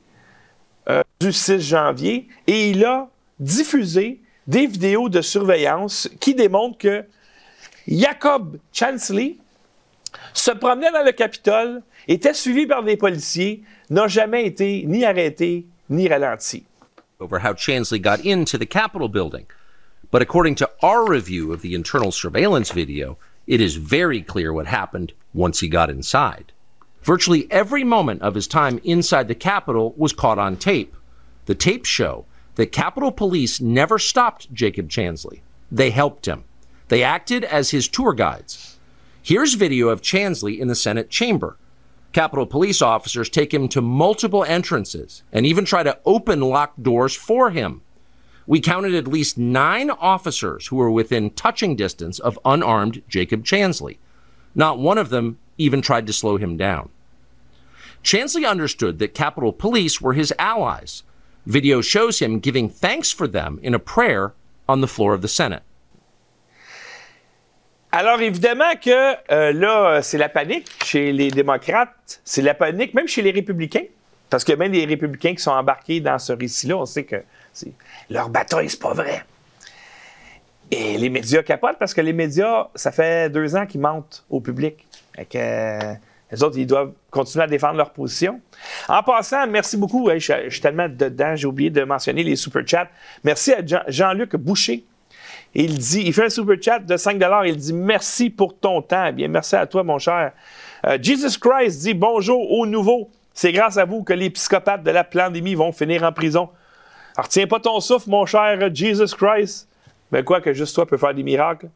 [0.89, 2.29] euh, du 6 janvier.
[2.47, 3.09] Et il a
[3.39, 7.05] diffusé des vidéos de surveillance qui démontrent que
[7.87, 9.37] Jacob Chansley
[10.33, 15.67] se promenait dans le Capitole, était suivi par des policiers, n'a jamais été ni arrêté
[15.91, 16.65] ni ralenti.
[17.21, 19.47] Over how Chansley got into the Capitol building.
[20.11, 23.17] But according to our review of the internal surveillance video,
[23.47, 26.53] it is very clear what happened once he got inside.
[27.03, 30.95] Virtually every moment of his time inside the Capitol was caught on tape.
[31.47, 32.25] The tapes show
[32.55, 35.41] that Capitol Police never stopped Jacob Chansley.
[35.71, 36.45] They helped him.
[36.89, 38.79] They acted as his tour guides.
[39.23, 41.57] Here's video of Chansley in the Senate chamber.
[42.13, 47.15] Capitol Police officers take him to multiple entrances and even try to open locked doors
[47.15, 47.83] for him.
[48.47, 53.99] We counted at least nine officers who were within touching distance of unarmed Jacob Chansley.
[54.55, 56.91] Not one of them even tried to slow him down.
[58.05, 61.03] Chansley understood that Capitol Police were his allies.
[61.47, 64.33] Video shows him giving thanks for them in a prayer
[64.67, 65.63] on the floor of the Senate.
[67.93, 73.07] Alors évidemment que euh, là, c'est la panique chez les démocrates, c'est la panique même
[73.07, 73.85] chez les républicains,
[74.31, 77.23] parce que même les républicains qui sont embarqués dans ce récit-là, on sait que
[78.11, 79.25] leur bataille, c'est pas vrai.
[80.73, 84.41] Et les médias capotent parce que les médias, ça fait deux ans qu'ils mentent au
[84.41, 84.85] public.
[85.37, 85.95] Euh,
[86.35, 88.41] les autres, ils doivent continuer à défendre leur position.
[88.89, 90.11] En passant, merci beaucoup.
[90.11, 92.89] je, suis tellement dedans, j'ai oublié de mentionner les super chats.
[93.23, 94.85] Merci à Jean-Luc Boucher
[95.55, 99.07] il dit, il fait un super chat de 5 Il dit merci pour ton temps.
[99.07, 100.33] Eh bien, merci à toi, mon cher.
[100.85, 103.09] Euh, Jesus Christ dit bonjour aux nouveaux.
[103.33, 106.49] C'est grâce à vous que les psychopathes de la pandémie vont finir en prison.
[107.17, 109.69] Alors, tiens pas ton souffle, mon cher Jesus Christ.
[110.11, 111.69] Mais quoi que juste toi peux faire des miracles.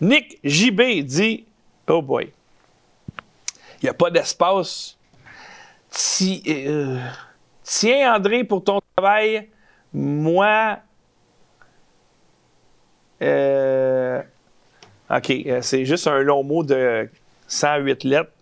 [0.00, 1.44] Nick JB dit
[1.88, 2.32] Oh boy.
[3.82, 4.96] Il n'y a pas d'espace.
[6.46, 6.98] Euh,
[7.64, 9.48] tiens, André, pour ton travail.
[9.92, 10.78] Moi,
[13.22, 14.22] euh,
[15.10, 17.08] OK, euh, c'est juste un long mot de
[17.46, 18.32] 108 lettres.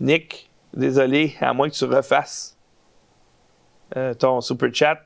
[0.00, 2.56] Nick, désolé, à moins que tu refasses
[3.96, 5.00] euh, ton super chat.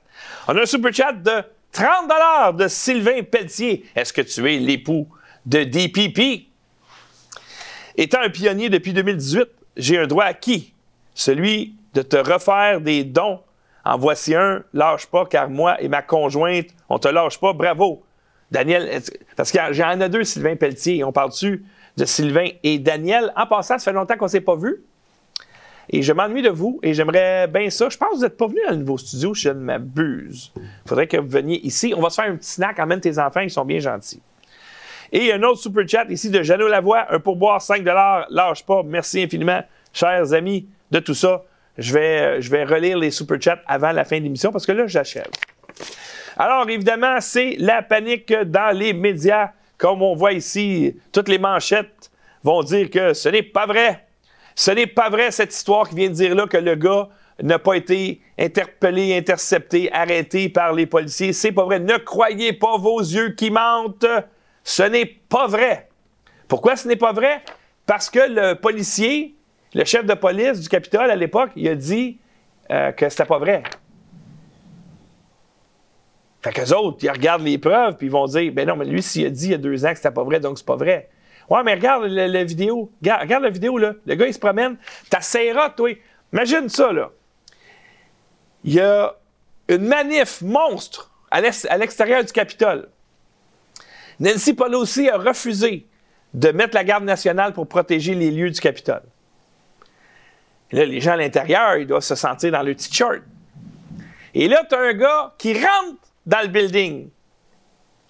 [0.49, 3.85] On a un super chat de 30 de Sylvain Pelletier.
[3.95, 5.09] Est-ce que tu es l'époux
[5.45, 6.49] de DPP?
[7.97, 10.75] Étant un pionnier depuis 2018, j'ai un droit acquis,
[11.15, 13.41] celui de te refaire des dons.
[13.85, 18.03] En voici un, lâche pas, car moi et ma conjointe, on te lâche pas, bravo.
[18.51, 19.01] Daniel,
[19.37, 21.05] parce qu'il y en a deux, Sylvain Pelletier.
[21.05, 21.65] On parle-tu
[21.97, 23.33] de Sylvain et Daniel?
[23.37, 24.83] En passant, ça fait longtemps qu'on ne s'est pas vus.
[25.89, 27.89] Et je m'ennuie de vous et j'aimerais bien ça.
[27.89, 30.53] Je pense que vous n'êtes pas venu dans le nouveau studio, je ne m'abuse.
[30.57, 31.95] Il faudrait que vous veniez ici.
[31.97, 32.79] On va se faire un petit snack.
[32.81, 34.21] Emmène tes enfants, ils sont bien gentils.
[35.13, 38.83] Et un autre super chat ici de Jeannot Lavoie, un pourboire 5 Lâche pas.
[38.85, 41.45] Merci infiniment, chers amis, de tout ça.
[41.79, 44.73] Je vais, je vais relire les super chats avant la fin de l'émission parce que
[44.73, 45.29] là, j'achève.
[46.37, 49.51] Alors, évidemment, c'est la panique dans les médias.
[49.79, 52.11] Comme on voit ici, toutes les manchettes
[52.43, 54.07] vont dire que ce n'est pas vrai.
[54.55, 57.09] Ce n'est pas vrai, cette histoire qui vient de dire là que le gars
[57.43, 61.35] n'a pas été interpellé, intercepté, arrêté par les policiers.
[61.35, 61.79] C'est pas vrai.
[61.79, 64.07] Ne croyez pas vos yeux qui mentent.
[64.67, 65.89] Ce n'est pas vrai.
[66.49, 67.41] Pourquoi ce n'est pas vrai?
[67.87, 69.37] Parce que le policier,
[69.75, 72.19] le chef de police du Capitole à l'époque, il a dit
[72.73, 73.63] euh, que c'était pas vrai.
[76.43, 79.05] Fait qu'eux autres, ils regardent les preuves, puis ils vont dire, ben non, mais lui,
[79.05, 80.75] s'il a dit il y a deux ans que c'était pas vrai, donc c'est pas
[80.75, 81.11] vrai.
[81.49, 82.91] Ouais, mais regarde la, vidéo.
[83.01, 83.93] Regarde, la vidéo, là.
[84.05, 84.77] Le gars, il se promène.
[85.09, 85.97] T'essaieras, toi.
[86.33, 87.13] Imagine ça, là.
[88.65, 89.15] Il y a
[89.69, 92.89] une manif monstre à l'extérieur du Capitole.
[94.19, 95.87] Nancy Pelosi a refusé
[96.33, 99.03] de mettre la garde nationale pour protéger les lieux du Capitole.
[100.73, 103.23] là, les gens à l'intérieur, ils doivent se sentir dans le t-shirt.
[104.35, 107.09] Et là, tu as un gars qui rentre dans le building.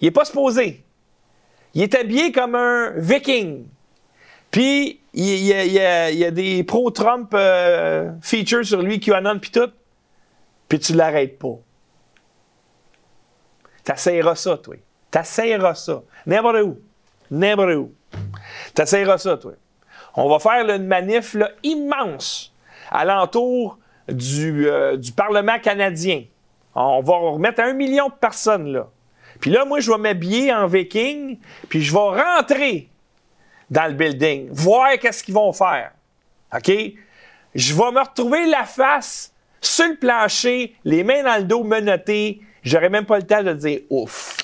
[0.01, 0.83] Il n'est pas supposé.
[1.73, 3.65] Il est habillé comme un viking.
[4.51, 9.71] Puis, il, y a, des pro-Trump euh, features sur lui, QAnon, puis tout.
[10.67, 11.57] Puis tu l'arrêtes pas.
[13.83, 14.75] T'essayeras ça, toi.
[15.11, 16.01] T'essayeras ça.
[16.25, 16.79] N'importe où.
[17.31, 17.93] N'importe où.
[18.73, 19.53] T'essayeras ça, toi.
[20.15, 22.53] On va faire une manif immense
[22.89, 23.77] alentour
[24.07, 26.23] du, euh, du Parlement canadien.
[26.73, 28.87] On va remettre un million de personnes là.
[29.39, 31.37] Puis là, moi, je vais m'habiller en viking,
[31.69, 32.89] puis je vais rentrer
[33.69, 35.91] dans le building, voir qu'est-ce qu'ils vont faire.
[36.55, 36.71] OK?
[37.53, 42.41] Je vais me retrouver la face sur le plancher, les mains dans le dos menottées.
[42.63, 44.37] J'aurais même pas le temps de dire ouf.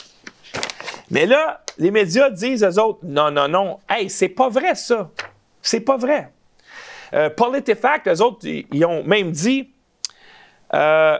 [1.12, 5.10] Mais là, les médias disent aux autres, non, non, non, hey, c'est pas vrai ça.
[5.62, 6.32] C'est pas vrai.
[7.14, 9.70] Euh, PolitiFact, eux autres, ils ont même dit,
[10.74, 11.18] euh,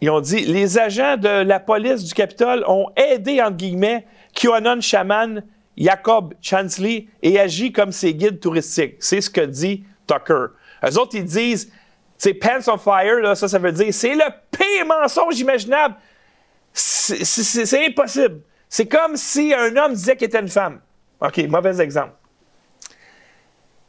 [0.00, 4.80] ils ont dit, les agents de la police du Capitole ont aidé, entre guillemets, QAnon
[4.80, 5.44] Shaman,
[5.76, 8.96] Jacob Chansley, et agi comme ses guides touristiques.
[9.00, 10.46] C'est ce que dit Tucker.
[10.84, 11.72] Eux autres, ils disent,
[12.18, 15.94] c'est Pants on Fire, là, ça, ça veut dire, c'est le pire mensonge imaginable.
[16.72, 18.40] C'est impossible.
[18.68, 20.80] C'est comme si un homme disait qu'il était une femme.
[21.20, 22.12] OK, mauvais exemple.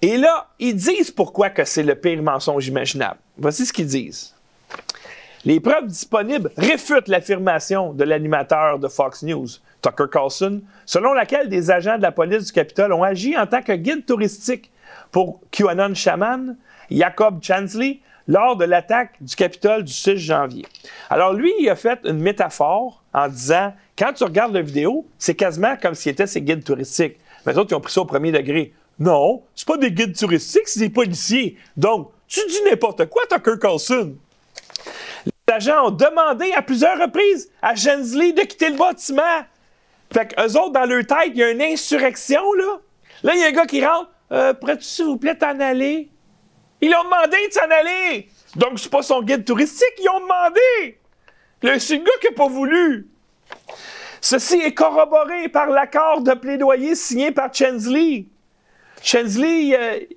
[0.01, 3.19] Et là, ils disent pourquoi que c'est le pire mensonge imaginable.
[3.37, 4.33] Voici ce qu'ils disent.
[5.45, 9.47] Les preuves disponibles réfutent l'affirmation de l'animateur de Fox News,
[9.81, 13.61] Tucker Carlson, selon laquelle des agents de la police du Capitole ont agi en tant
[13.61, 14.71] que guide touristique
[15.11, 16.57] pour QAnon Shaman,
[16.89, 18.01] Jacob Chansley,
[18.31, 20.65] lors de l'attaque du Capitole du 6 janvier.
[21.09, 25.35] Alors lui, il a fait une métaphore en disant, quand tu regardes la vidéo, c'est
[25.35, 27.17] quasiment comme s'il était ses guides touristiques.
[27.45, 28.73] Mais les autres, ils ont pris ça au premier degré.
[28.99, 31.57] Non, c'est pas des guides touristiques, c'est des policiers.
[31.75, 34.15] Donc, tu dis n'importe quoi, Tucker Carlson.
[35.25, 39.41] Les agents ont demandé à plusieurs reprises à Gensley de quitter le bâtiment.
[40.13, 42.79] Fait qu'eux autres, dans leur tête, il y a une insurrection, là.
[43.23, 44.09] Là, il y a un gars qui rentre.
[44.31, 46.10] Euh, Pourrais-tu, s'il vous plaît, t'en aller?
[46.81, 48.29] Ils l'ont demandé de s'en aller!
[48.55, 50.99] Donc, c'est pas son guide touristique, ils ont demandé!
[51.79, 53.07] C'est le gars qui n'a pas voulu.
[54.19, 58.25] Ceci est corroboré par l'accord de plaidoyer signé par Chensley.
[59.01, 60.07] Chensley,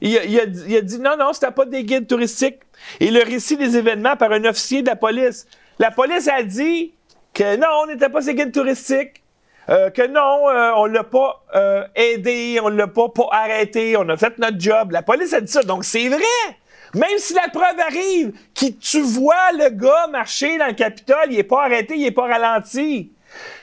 [0.00, 0.46] il, a,
[0.82, 2.60] dit non, non, c'était pas des guides touristiques.
[2.98, 5.46] Et le récit des événements par un officier de la police.
[5.78, 6.92] La police a dit
[7.32, 9.21] que non, on n'était pas ces guides touristiques.
[9.68, 14.16] Euh, que non, euh, on l'a pas euh, aidé, on l'a pas, arrêté, on a
[14.16, 14.90] fait notre job.
[14.90, 16.56] La police a dit ça, donc c'est vrai.
[16.94, 21.38] Même si la preuve arrive, que tu vois le gars marcher dans le Capitole, il
[21.38, 23.12] est pas arrêté, il est pas ralenti.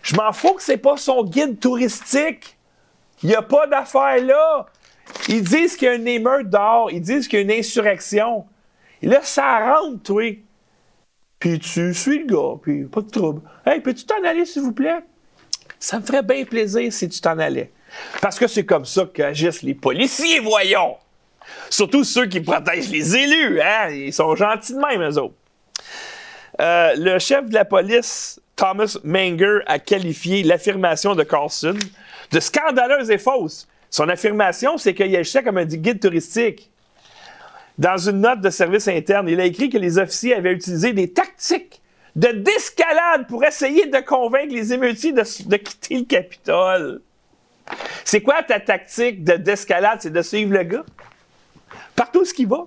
[0.01, 2.57] Je m'en fous que c'est pas son guide touristique.
[3.21, 4.65] Il n'y a pas d'affaire là.
[5.27, 8.45] Ils disent qu'il y a une émeute dehors, ils disent qu'il y a une insurrection.
[9.01, 10.23] Là, ça rentre, toi.
[11.39, 13.41] Puis tu suis le gars, puis pas de trouble.
[13.65, 15.03] Hey, peux-tu t'en aller, s'il vous plaît?
[15.79, 17.71] Ça me ferait bien plaisir si tu t'en allais.
[18.21, 20.97] Parce que c'est comme ça qu'agissent les policiers, voyons!
[21.69, 23.89] Surtout ceux qui protègent les élus, hein?
[23.89, 25.35] Ils sont gentils de même, eux autres.
[26.61, 31.77] Euh, le chef de la police, Thomas Manger, a qualifié l'affirmation de Carlson
[32.31, 33.67] de scandaleuse et fausse.
[33.89, 36.69] Son affirmation, c'est qu'il agissait comme un guide touristique.
[37.77, 41.11] Dans une note de service interne, il a écrit que les officiers avaient utilisé des
[41.11, 41.78] tactiques
[42.15, 45.23] de d'escalade pour essayer de convaincre les émeutiers de,
[45.57, 47.01] quitter le Capitole.
[48.03, 49.99] C'est quoi ta tactique de d'escalade?
[50.01, 50.85] C'est de suivre le gars?
[51.95, 52.65] Partout ce qu'il va.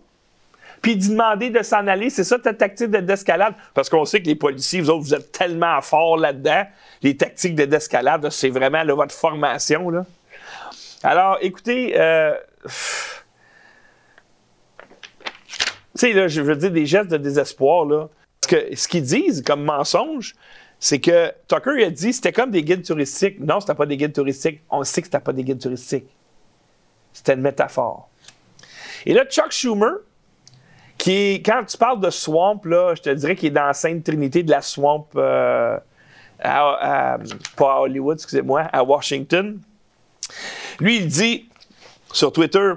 [0.80, 3.55] Puis d'y demander de s'en aller, c'est ça ta tactique de d'escalade?
[3.74, 6.64] Parce qu'on sait que les policiers, vous autres, vous êtes tellement forts là-dedans.
[7.03, 9.90] Les tactiques de d'escalade, c'est vraiment votre formation.
[9.90, 10.05] Là.
[11.05, 12.34] Alors, écoutez, euh,
[12.64, 12.70] tu
[15.95, 18.09] sais, je veux dire des gestes de désespoir, là.
[18.75, 20.35] Ce qu'ils disent comme mensonge,
[20.79, 23.39] c'est que Tucker a dit c'était comme des guides touristiques.
[23.41, 24.61] Non, c'était pas des guides touristiques.
[24.69, 26.09] On sait que c'était pas des guides touristiques.
[27.13, 28.09] C'était une métaphore.
[29.07, 29.93] Et là, Chuck Schumer,
[30.99, 34.05] qui quand tu parles de swamp, là, je te dirais qu'il est dans la Sainte
[34.05, 35.79] Trinité de la swamp, euh,
[36.43, 37.19] pas
[37.59, 39.61] à Hollywood, excusez-moi, à Washington.
[40.81, 41.49] Lui, il dit
[42.13, 42.73] sur Twitter,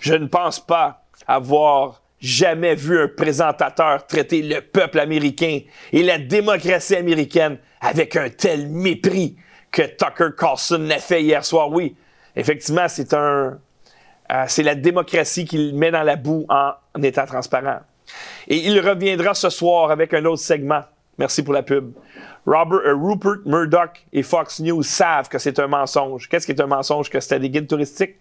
[0.00, 5.60] je ne pense pas avoir jamais vu un présentateur traiter le peuple américain
[5.92, 9.36] et la démocratie américaine avec un tel mépris
[9.70, 11.70] que Tucker Carlson l'a fait hier soir.
[11.70, 11.96] Oui,
[12.36, 13.58] effectivement, c'est un,
[14.30, 17.80] euh, c'est la démocratie qu'il met dans la boue en, étant transparent.
[18.48, 20.82] Et il reviendra ce soir avec un autre segment.
[21.18, 21.92] Merci pour la pub.
[22.46, 26.28] Robert, euh, Rupert Murdoch et Fox News savent que c'est un mensonge.
[26.28, 27.10] Qu'est-ce qui est un mensonge?
[27.10, 28.16] Que c'était des guides touristiques?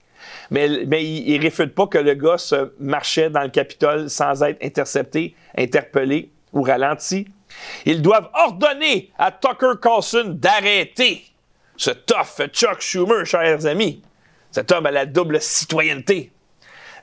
[0.51, 4.43] Mais, mais il ne réfute pas que le gars se marchait dans le Capitole sans
[4.43, 7.27] être intercepté, interpellé ou ralenti.
[7.85, 11.23] Ils doivent ordonner à Tucker Carlson d'arrêter
[11.77, 14.01] ce tough Chuck Schumer, chers amis.
[14.51, 16.31] Cet homme à la double citoyenneté,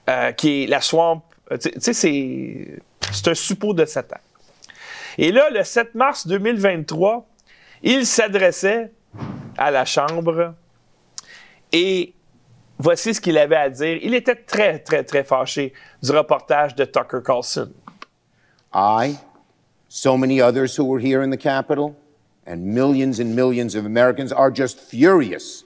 [0.09, 1.23] euh, qui est la swamp.
[1.53, 2.79] Euh, tu sais, c'est,
[3.13, 4.19] c'est un suppôt de Satan.
[5.19, 7.27] Et là, le 7 mars 2023,
[7.83, 8.91] il s'adressait
[9.57, 10.55] à la Chambre
[11.73, 12.13] et
[12.79, 13.99] Voici ce qu'il avait à dire.
[14.03, 15.73] Il était très, très, très fâché
[16.03, 17.73] du reportage de Tucker Carlson.
[18.73, 19.19] I,
[19.89, 21.97] so many others who were here in the Capitol,
[22.47, 25.65] and millions and millions of Americans are just furious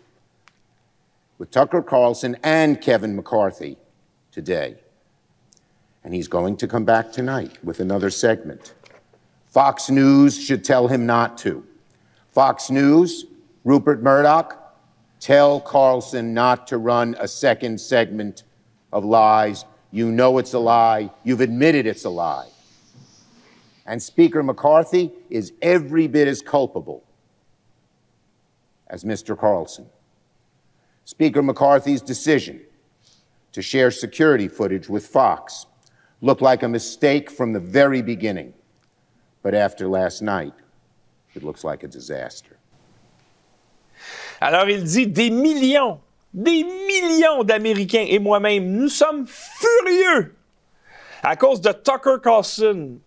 [1.39, 3.77] with Tucker Carlson and Kevin McCarthy
[4.31, 4.77] today.
[6.05, 8.75] And he's going to come back tonight with another segment.
[9.49, 11.67] Fox News should tell him not to.
[12.31, 13.27] Fox News,
[13.65, 14.60] Rupert Murdoch,
[15.21, 18.43] tell Carlson not to run a second segment
[18.93, 19.65] of lies.
[19.93, 21.11] You know it's a lie.
[21.23, 22.49] You've admitted it's a lie.
[23.87, 27.05] And Speaker McCarthy is every bit as culpable
[28.89, 29.39] as Mr.
[29.39, 29.87] Carlson.
[31.05, 32.61] Speaker McCarthy's decision
[33.53, 35.67] to share security footage with Fox
[36.21, 38.53] looked like a mistake from the very beginning.
[39.43, 40.53] But after last night,
[41.35, 42.60] it looks like a disaster.
[44.41, 46.01] Alors, il dit des millions,
[46.33, 50.35] des millions d'Américains et moi-même, nous sommes furieux
[51.23, 52.99] à cause de Tucker Carlson,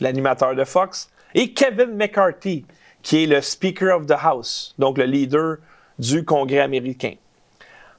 [0.00, 2.66] l'animateur de Fox, et Kevin McCarthy,
[3.02, 5.56] qui est le Speaker of the House, donc le leader
[5.98, 7.14] du Congrès américain.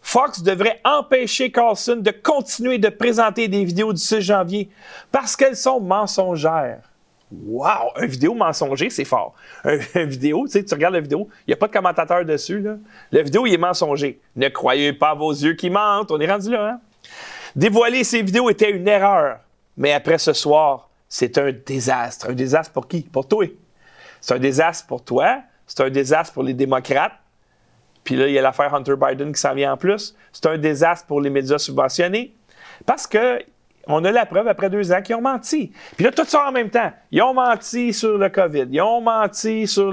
[0.01, 4.69] Fox devrait empêcher Carlson de continuer de présenter des vidéos du 6 janvier
[5.11, 6.81] parce qu'elles sont mensongères.
[7.45, 7.91] Wow!
[7.95, 9.33] Un vidéo mensonger, c'est fort.
[9.63, 12.59] Un, vidéo, tu sais, tu regardes la vidéo, il n'y a pas de commentateur dessus.
[12.59, 12.77] Là.
[13.11, 14.19] La vidéo, il est mensonger.
[14.35, 16.11] Ne croyez pas vos yeux qui mentent.
[16.11, 16.79] On est rendu là, hein?
[17.55, 19.39] Dévoiler ces vidéos était une erreur.
[19.77, 22.29] Mais après ce soir, c'est un désastre.
[22.29, 23.01] Un désastre pour qui?
[23.01, 23.45] Pour toi.
[24.21, 25.41] C'est un désastre pour toi.
[25.67, 27.13] C'est un désastre pour les démocrates.
[28.03, 30.15] Puis là, il y a l'affaire Hunter Biden qui s'en vient en plus.
[30.31, 32.33] C'est un désastre pour les médias subventionnés.
[32.85, 33.39] Parce que
[33.87, 35.71] on a la preuve après deux ans qu'ils ont menti.
[35.95, 36.91] Puis là, tout ça en même temps.
[37.11, 38.67] Ils ont menti sur le COVID.
[38.71, 39.91] Ils ont menti sur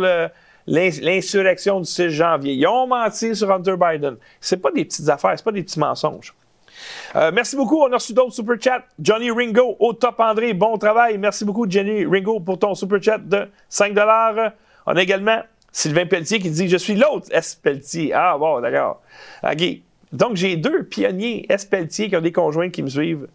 [0.66, 2.54] l'insurrection du 6 janvier.
[2.54, 4.16] Ils ont menti sur Hunter Biden.
[4.40, 6.34] C'est pas des petites affaires, c'est pas des petits mensonges.
[7.16, 7.82] Euh, merci beaucoup.
[7.82, 8.84] On a reçu d'autres super chats.
[9.00, 11.18] Johnny Ringo, au top André, bon travail.
[11.18, 13.92] Merci beaucoup, Johnny Ringo, pour ton super chat de 5
[14.86, 15.40] On a également
[15.72, 17.54] Sylvain Pelletier qui dit Je suis l'autre S.
[17.54, 18.12] Pelletier.
[18.14, 19.02] Ah, bon, d'accord.
[19.42, 19.62] OK.
[20.12, 21.64] Donc, j'ai deux pionniers S.
[21.64, 23.28] Pelletier qui ont des conjoints qui me suivent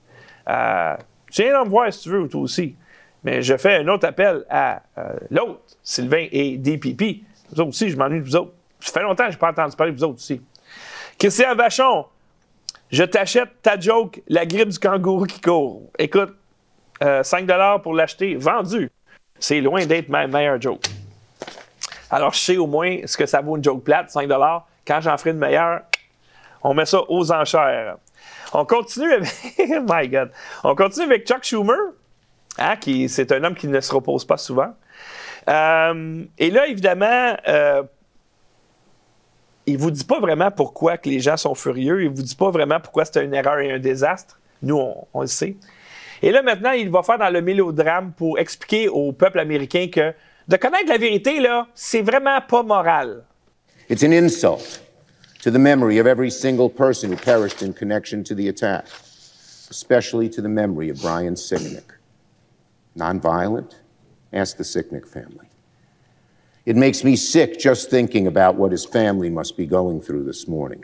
[0.50, 0.96] euh,
[1.32, 2.76] tu viens me voir si tu veux, toi aussi.
[3.24, 7.24] Mais je fais un autre appel à euh, l'autre, Sylvain et DPP.
[7.52, 8.54] Vous autres aussi, je m'ennuie de vous autres.
[8.80, 10.42] Ça fait longtemps que je n'ai pas entendu parler de vous autres aussi.
[11.18, 12.06] Christian Vachon,
[12.92, 15.82] je t'achète ta joke, la grippe du kangourou qui court.
[15.98, 16.36] Écoute,
[17.02, 18.92] 5 euh, pour l'acheter, vendu.
[19.40, 20.86] C'est loin d'être ma meilleure joke.
[22.12, 24.30] Alors, je sais au moins ce que ça vaut une joke plate, 5
[24.88, 25.82] Quand j'en ferai une meilleure,
[26.64, 27.98] on met ça aux enchères.
[28.58, 29.30] On continue avec.
[29.90, 30.32] My God.
[30.64, 31.76] On continue avec Chuck Schumer,
[32.58, 34.74] hein, qui c'est un homme qui ne se repose pas souvent.
[35.50, 37.84] Euh, et là, évidemment, euh,
[39.66, 42.04] il vous dit pas vraiment pourquoi que les gens sont furieux.
[42.04, 44.40] Il vous dit pas vraiment pourquoi c'est une erreur et un désastre.
[44.62, 44.82] Nous,
[45.14, 45.58] on, le sait.
[46.22, 50.14] Et là, maintenant, il va faire dans le mélodrame pour expliquer au peuple américain que
[50.48, 53.26] de connaître la vérité, là, c'est vraiment pas moral.
[53.90, 54.85] It's an insult.
[55.46, 58.88] To the memory of every single person who perished in connection to the attack,
[59.70, 61.92] especially to the memory of Brian Sicknick.
[62.98, 63.76] Nonviolent?
[64.34, 65.48] Ask the Sicknick family.
[66.66, 70.48] It makes me sick just thinking about what his family must be going through this
[70.48, 70.84] morning.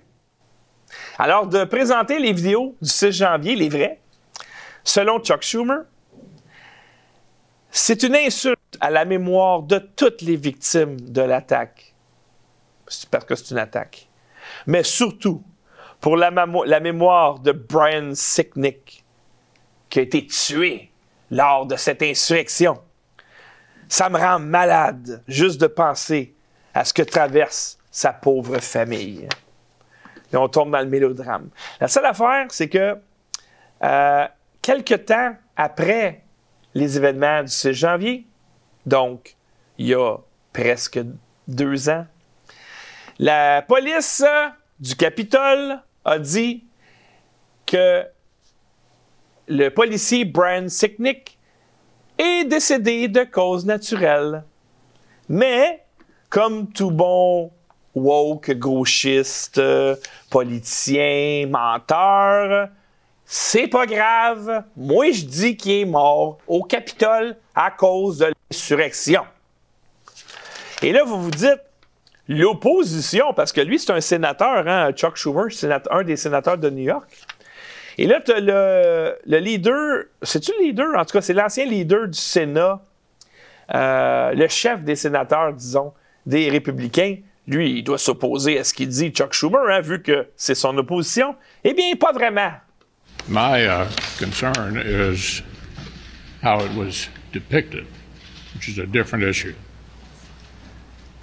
[1.18, 4.00] Alors, de présenter les vidéos du 6 janvier, les vrais,
[4.84, 5.88] selon Chuck Schumer,
[7.72, 11.96] c'est une insulte à la mémoire de toutes les victimes de l'attaque.
[13.10, 14.11] Parce que c'est une attaque
[14.68, 15.44] mais surtout
[16.00, 16.32] pour la,
[16.80, 19.04] mémoire de Brian Sicknick,
[19.90, 20.92] qui a été tué
[21.30, 22.82] lors de cette insurrection.
[23.88, 26.34] Ça me rend malade juste de penser
[26.74, 29.28] à ce que traverse sa pauvre famille.
[30.34, 31.50] Et on tombe dans le mélodrame.
[31.80, 32.98] La seule affaire, c'est que
[33.84, 34.28] euh,
[34.62, 36.24] quelques temps après
[36.74, 38.26] les événements du 6 janvier,
[38.86, 39.36] donc
[39.78, 40.18] il y a
[40.54, 41.00] presque
[41.48, 42.06] deux ans,
[43.22, 44.26] la police
[44.80, 46.64] du Capitole a dit
[47.68, 48.04] que
[49.48, 51.38] le policier Brian Sicknick
[52.18, 54.44] est décédé de cause naturelle.
[55.30, 55.84] Mais,
[56.32, 57.52] comme tout bon
[57.94, 59.62] woke, gauchiste,
[60.32, 62.70] politicien, menteur,
[63.24, 64.64] c'est pas grave.
[64.76, 69.22] Moi, je dis qu'il est mort au Capitole à cause de l'insurrection.
[70.82, 71.62] Et là, vous vous dites,
[72.28, 75.46] l'opposition, parce que lui, c'est un sénateur, hein, Chuck Schumer,
[75.90, 77.10] un des sénateurs de New York.
[77.98, 80.98] Et là, le, leader, c'est-tu le leader?
[80.98, 82.82] En tout cas, c'est l'ancien leader du Sénat,
[83.74, 85.94] euh, le chef des sénateurs, disons,
[86.26, 87.18] des républicains.
[87.48, 90.78] Lui, il doit s'opposer à ce qu'il dit Chuck Schumer, hein, vu que c'est son
[90.78, 91.36] opposition.
[91.64, 92.52] Eh bien, pas vraiment.
[93.28, 95.42] My uh, concern is
[96.42, 97.86] how it was depicted,
[98.56, 99.54] which is a different issue.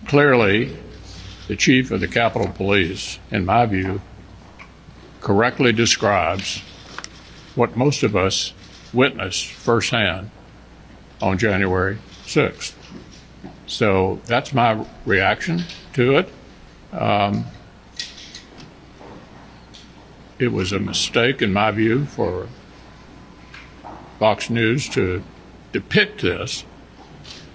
[0.06, 0.70] Clearly,
[1.48, 4.02] the chief of the Capitol Police, in my view,
[5.20, 6.62] correctly describes
[7.54, 8.52] what most of us
[8.92, 10.30] witnessed firsthand
[11.20, 12.74] on January 6th.
[13.66, 16.28] So that's my reaction to it.
[16.92, 17.46] Um,
[20.38, 22.48] it was a mistake, in my view, for
[24.18, 25.22] Fox News to
[25.72, 26.64] depict this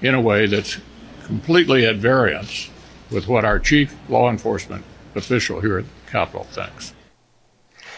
[0.01, 0.79] in a way that's
[1.25, 2.69] completely at variance
[3.13, 4.83] with what our chief law enforcement
[5.15, 6.93] official here at the Capitol thinks.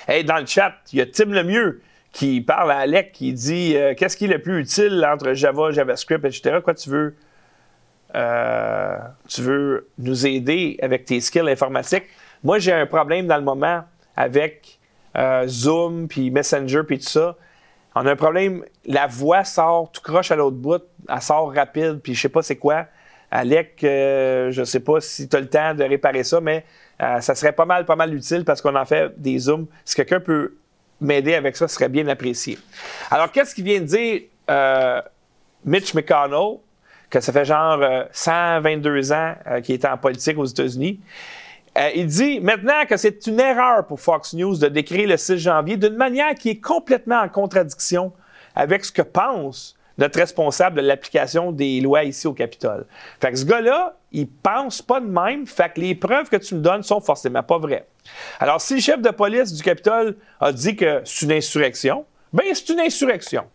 [0.08, 3.76] Hey, dans le chat, il y a Tim Lemieux qui parle à Alec, qui dit
[3.76, 6.60] euh, Qu'est-ce qui est le plus utile entre Java, JavaScript, etc.
[6.64, 7.16] Quoi tu veux
[8.16, 8.98] euh,
[9.28, 12.06] Tu veux nous aider avec tes skills informatiques?
[12.44, 13.84] Moi, j'ai un problème dans le moment
[14.16, 14.80] avec
[15.18, 17.36] euh, Zoom, puis Messenger, puis tout ça.
[17.96, 22.00] On a un problème, la voix sort tout croche à l'autre bout, elle sort rapide,
[22.04, 22.88] puis je sais pas c'est quoi.
[23.36, 26.64] Alec, euh, je sais pas si tu as le temps de réparer ça, mais
[27.02, 29.68] euh, ça serait pas mal, pas mal utile parce qu'on en fait des zooms.
[29.84, 30.56] Si quelqu'un peut
[31.02, 32.58] m'aider avec ça, ce serait bien apprécié.
[33.12, 35.02] Alors, qu'est-ce qu'il vient de dire euh,
[35.66, 36.60] Mitch McConnell,
[37.10, 37.84] que ça fait genre
[38.14, 41.02] 122 ans qu'il est en politique aux États-Unis?
[41.94, 45.76] il dit maintenant que c'est une erreur pour Fox News de décrire le 6 janvier
[45.76, 48.14] d'une manière qui est complètement en contradiction
[48.56, 52.86] avec ce que pense notre responsable de l'application des lois ici au Capitole.
[53.22, 56.56] Fait que ce gars-là, il pense pas de même, fait que les preuves que tu
[56.56, 57.88] me donnes sont forcément pas vraies.
[58.40, 62.46] Alors, si le chef de police du Capitole a dit que c'est une insurrection, ben
[62.54, 63.46] c'est une insurrection.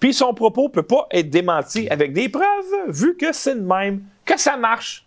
[0.00, 2.44] Puis son propos peut pas être démenti avec des preuves,
[2.88, 5.06] vu que c'est de même, que ça marche.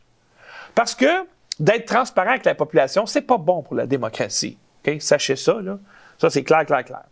[0.76, 1.26] Parce que
[1.60, 4.58] d'être transparent avec la population, c'est pas bon pour la démocratie.
[5.00, 5.78] Sachez ça, là.
[6.18, 7.04] Ça, c'est clair, clair, clair.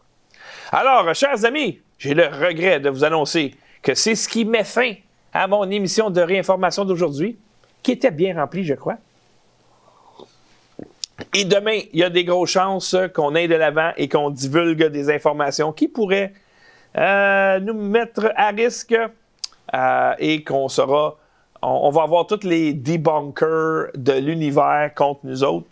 [0.72, 4.94] Alors, chers amis, j'ai le regret de vous annoncer que c'est ce qui met fin
[5.34, 7.38] à mon émission de réinformation d'aujourd'hui,
[7.84, 8.98] qui était bien remplie, je crois.
[11.34, 14.86] Et demain, il y a des grosses chances qu'on aille de l'avant et qu'on divulgue
[14.86, 16.34] des informations qui pourraient
[16.98, 18.96] euh, nous mettre à risque
[19.74, 21.18] euh, et qu'on sera.
[21.64, 25.68] On, va avoir tous les debunkers de l'univers contre nous autres.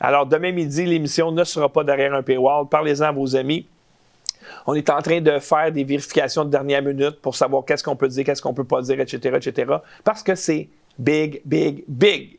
[0.00, 2.66] Alors, demain midi, l'émission ne sera pas derrière un paywall.
[2.68, 3.66] Parlez-en à vos amis.
[4.66, 7.96] On est en train de faire des vérifications de dernière minute pour savoir qu'est-ce qu'on
[7.96, 9.74] peut dire, qu'est-ce qu'on peut pas dire, etc., etc.
[10.04, 10.68] Parce que c'est
[10.98, 12.38] big, big, big.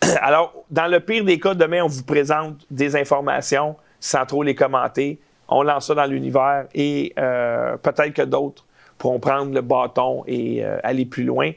[0.20, 4.54] Alors, dans le pire des cas, demain, on vous présente des informations sans trop les
[4.54, 5.18] commenter.
[5.48, 8.64] On lance ça dans l'univers et euh, peut-être que d'autres
[8.98, 11.52] pourront prendre le bâton et euh, aller plus loin.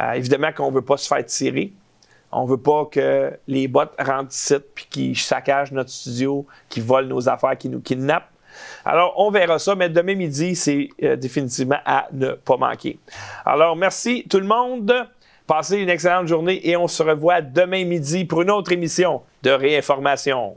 [0.00, 1.72] Euh, évidemment qu'on ne veut pas se faire tirer.
[2.32, 6.82] On ne veut pas que les bots rentrent ici puis qu'ils saccagent notre studio, qu'ils
[6.82, 8.30] volent nos affaires, qu'ils nous kidnappent.
[8.84, 12.98] Alors, on verra ça, mais demain midi, c'est euh, définitivement à ne pas manquer.
[13.44, 14.92] Alors, merci tout le monde.
[15.46, 19.50] Passez une excellente journée et on se revoit demain midi pour une autre émission de
[19.50, 20.56] réinformation.